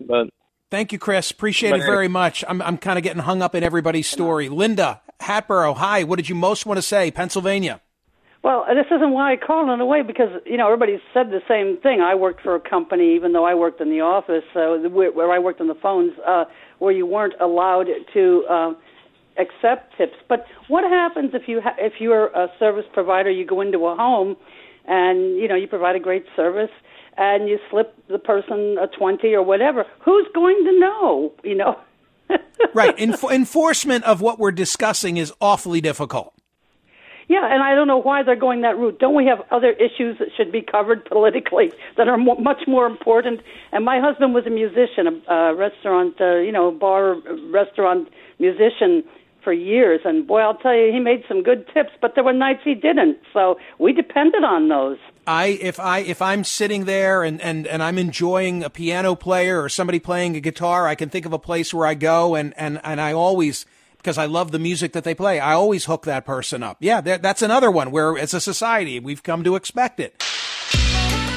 But 0.00 0.28
Thank 0.70 0.92
you, 0.92 0.98
Chris. 0.98 1.30
Appreciate 1.30 1.74
it 1.74 1.80
very 1.80 2.06
much. 2.08 2.44
I'm, 2.46 2.62
I'm 2.62 2.78
kind 2.78 2.96
of 2.96 3.02
getting 3.02 3.22
hung 3.22 3.42
up 3.42 3.54
in 3.56 3.64
everybody's 3.64 4.06
story. 4.06 4.48
Linda, 4.48 5.00
Hatboro, 5.18 5.74
hi. 5.74 6.04
What 6.04 6.16
did 6.16 6.28
you 6.28 6.36
most 6.36 6.64
want 6.64 6.78
to 6.78 6.82
say? 6.82 7.10
Pennsylvania. 7.10 7.80
Well, 8.42 8.64
this 8.68 8.86
isn't 8.86 9.10
why 9.10 9.32
I 9.32 9.36
called 9.36 9.68
in 9.68 9.80
a 9.80 9.84
way 9.84 10.02
because 10.02 10.28
you 10.46 10.56
know 10.56 10.66
everybody 10.66 10.98
said 11.12 11.30
the 11.30 11.42
same 11.46 11.76
thing. 11.82 12.00
I 12.00 12.14
worked 12.14 12.40
for 12.40 12.54
a 12.54 12.60
company, 12.60 13.14
even 13.14 13.32
though 13.32 13.44
I 13.44 13.54
worked 13.54 13.80
in 13.82 13.90
the 13.90 14.00
office, 14.00 14.44
uh, 14.54 14.88
where, 14.88 15.12
where 15.12 15.30
I 15.30 15.38
worked 15.38 15.60
on 15.60 15.68
the 15.68 15.74
phones, 15.74 16.12
uh, 16.26 16.44
where 16.78 16.92
you 16.92 17.04
weren't 17.04 17.34
allowed 17.38 17.88
to 18.14 18.46
uh, 18.48 18.72
accept 19.38 19.96
tips. 19.96 20.16
But 20.28 20.46
what 20.68 20.84
happens 20.84 21.30
if 21.34 21.42
you 21.46 21.60
ha- 21.60 21.76
if 21.78 21.94
you're 22.00 22.26
a 22.28 22.48
service 22.58 22.86
provider, 22.92 23.30
you 23.30 23.46
go 23.46 23.60
into 23.60 23.86
a 23.86 23.96
home, 23.96 24.36
and 24.86 25.36
you 25.36 25.48
know 25.48 25.54
you 25.54 25.66
provide 25.66 25.96
a 25.96 26.00
great 26.00 26.24
service, 26.36 26.70
and 27.16 27.48
you 27.48 27.58
slip 27.70 27.94
the 28.08 28.18
person 28.18 28.76
a 28.80 28.86
twenty 28.86 29.34
or 29.34 29.42
whatever? 29.42 29.84
Who's 30.04 30.26
going 30.34 30.64
to 30.64 30.80
know? 30.80 31.32
You 31.44 31.56
know. 31.56 31.78
right. 32.74 32.96
Enf- 32.96 33.32
enforcement 33.32 34.04
of 34.04 34.20
what 34.20 34.38
we're 34.38 34.52
discussing 34.52 35.16
is 35.16 35.32
awfully 35.40 35.80
difficult. 35.80 36.34
Yeah, 37.30 37.46
and 37.48 37.62
I 37.62 37.76
don't 37.76 37.86
know 37.86 38.02
why 38.02 38.24
they're 38.24 38.34
going 38.34 38.62
that 38.62 38.76
route. 38.76 38.98
Don't 38.98 39.14
we 39.14 39.24
have 39.26 39.38
other 39.52 39.70
issues 39.70 40.18
that 40.18 40.30
should 40.36 40.50
be 40.50 40.62
covered 40.62 41.04
politically 41.04 41.70
that 41.96 42.08
are 42.08 42.18
mo- 42.18 42.34
much 42.34 42.62
more 42.66 42.86
important? 42.86 43.40
And 43.70 43.84
my 43.84 44.00
husband 44.00 44.34
was 44.34 44.46
a 44.46 44.50
musician, 44.50 45.06
a, 45.06 45.32
a 45.32 45.54
restaurant, 45.54 46.20
uh, 46.20 46.38
you 46.38 46.50
know, 46.50 46.72
bar 46.72 47.14
restaurant 47.52 48.08
musician 48.40 49.04
for 49.42 49.52
years. 49.52 50.00
And 50.04 50.26
boy, 50.26 50.40
I'll 50.40 50.56
tell 50.56 50.74
you, 50.74 50.92
he 50.92 50.98
made 50.98 51.24
some 51.28 51.42
good 51.42 51.66
tips, 51.72 51.90
but 52.00 52.14
there 52.14 52.24
were 52.24 52.32
nights 52.32 52.60
he 52.64 52.74
didn't. 52.74 53.18
So 53.32 53.58
we 53.78 53.92
depended 53.92 54.44
on 54.44 54.68
those. 54.68 54.98
I 55.26 55.58
if 55.60 55.78
I 55.78 55.98
if 56.00 56.20
I'm 56.22 56.44
sitting 56.44 56.84
there 56.84 57.22
and, 57.22 57.40
and, 57.40 57.66
and 57.66 57.82
I'm 57.82 57.98
enjoying 57.98 58.64
a 58.64 58.70
piano 58.70 59.14
player 59.14 59.62
or 59.62 59.68
somebody 59.68 60.00
playing 60.00 60.36
a 60.36 60.40
guitar, 60.40 60.88
I 60.88 60.94
can 60.94 61.08
think 61.08 61.26
of 61.26 61.32
a 61.32 61.38
place 61.38 61.72
where 61.72 61.86
I 61.86 61.94
go 61.94 62.34
and, 62.34 62.54
and, 62.56 62.80
and 62.82 63.00
I 63.00 63.12
always 63.12 63.66
because 63.98 64.16
I 64.16 64.24
love 64.24 64.50
the 64.50 64.58
music 64.58 64.92
that 64.92 65.04
they 65.04 65.14
play, 65.14 65.40
I 65.40 65.52
always 65.52 65.84
hook 65.84 66.04
that 66.04 66.24
person 66.24 66.62
up. 66.62 66.78
Yeah, 66.80 67.02
that, 67.02 67.20
that's 67.20 67.42
another 67.42 67.70
one 67.70 67.90
where 67.90 68.16
as 68.16 68.32
a 68.32 68.40
society 68.40 68.98
we've 68.98 69.22
come 69.22 69.44
to 69.44 69.56
expect 69.56 70.00
it. 70.00 70.24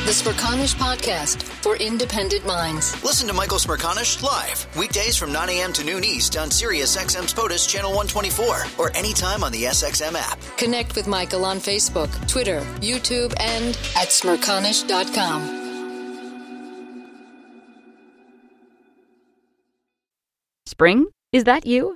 The 0.03 0.11
Smerconish 0.11 0.75
Podcast 0.75 1.43
for 1.43 1.77
independent 1.77 2.45
minds. 2.45 3.01
Listen 3.05 3.25
to 3.29 3.33
Michael 3.33 3.57
Smerconish 3.57 4.21
live 4.21 4.67
weekdays 4.77 5.15
from 5.15 5.31
9 5.31 5.47
a.m. 5.47 5.71
to 5.71 5.85
noon 5.85 6.03
East 6.03 6.35
on 6.35 6.51
Sirius 6.51 6.97
XM's 6.97 7.33
POTUS 7.33 7.65
Channel 7.65 7.91
124 7.91 8.63
or 8.77 8.91
anytime 8.97 9.45
on 9.45 9.53
the 9.53 9.63
SXM 9.63 10.13
app. 10.15 10.37
Connect 10.57 10.97
with 10.97 11.07
Michael 11.07 11.45
on 11.45 11.59
Facebook, 11.59 12.09
Twitter, 12.27 12.59
YouTube, 12.81 13.33
and 13.39 13.77
at 13.95 14.09
smerconish.com. 14.09 15.61
Spring? 20.65 21.05
Is 21.31 21.45
that 21.45 21.65
you? 21.65 21.95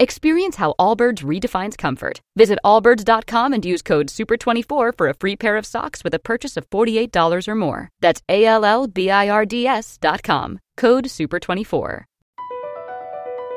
Experience 0.00 0.56
how 0.56 0.74
Allbirds 0.76 1.22
redefines 1.22 1.78
comfort. 1.78 2.20
Visit 2.36 2.58
allbirds.com 2.64 3.52
and 3.52 3.64
use 3.64 3.80
code 3.80 4.08
SUPER24 4.08 4.96
for 4.96 5.08
a 5.08 5.14
free 5.14 5.36
pair 5.36 5.56
of 5.56 5.64
socks 5.64 6.02
with 6.02 6.12
a 6.14 6.18
purchase 6.18 6.56
of 6.56 6.68
$48 6.70 7.46
or 7.46 7.54
more. 7.54 7.90
That's 8.00 8.20
A 8.28 8.44
L 8.44 8.64
L 8.64 8.88
B 8.88 9.08
I 9.10 9.28
R 9.28 9.46
D 9.46 9.68
S.com. 9.68 10.58
Code 10.76 11.04
SUPER24. 11.04 12.04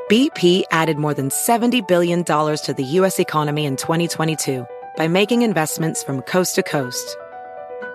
BP 0.08 0.62
added 0.70 0.96
more 0.96 1.12
than 1.12 1.28
$70 1.28 1.86
billion 1.86 2.24
to 2.24 2.74
the 2.76 2.84
U.S. 2.84 3.18
economy 3.18 3.66
in 3.66 3.76
2022 3.76 4.64
by 4.96 5.08
making 5.08 5.42
investments 5.42 6.02
from 6.04 6.22
coast 6.22 6.54
to 6.54 6.62
coast. 6.62 7.16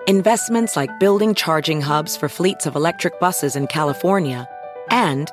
Investments 0.06 0.76
like 0.76 1.00
building 1.00 1.34
charging 1.34 1.80
hubs 1.80 2.14
for 2.14 2.28
fleets 2.28 2.66
of 2.66 2.76
electric 2.76 3.18
buses 3.18 3.56
in 3.56 3.66
California 3.66 4.46
and 4.90 5.32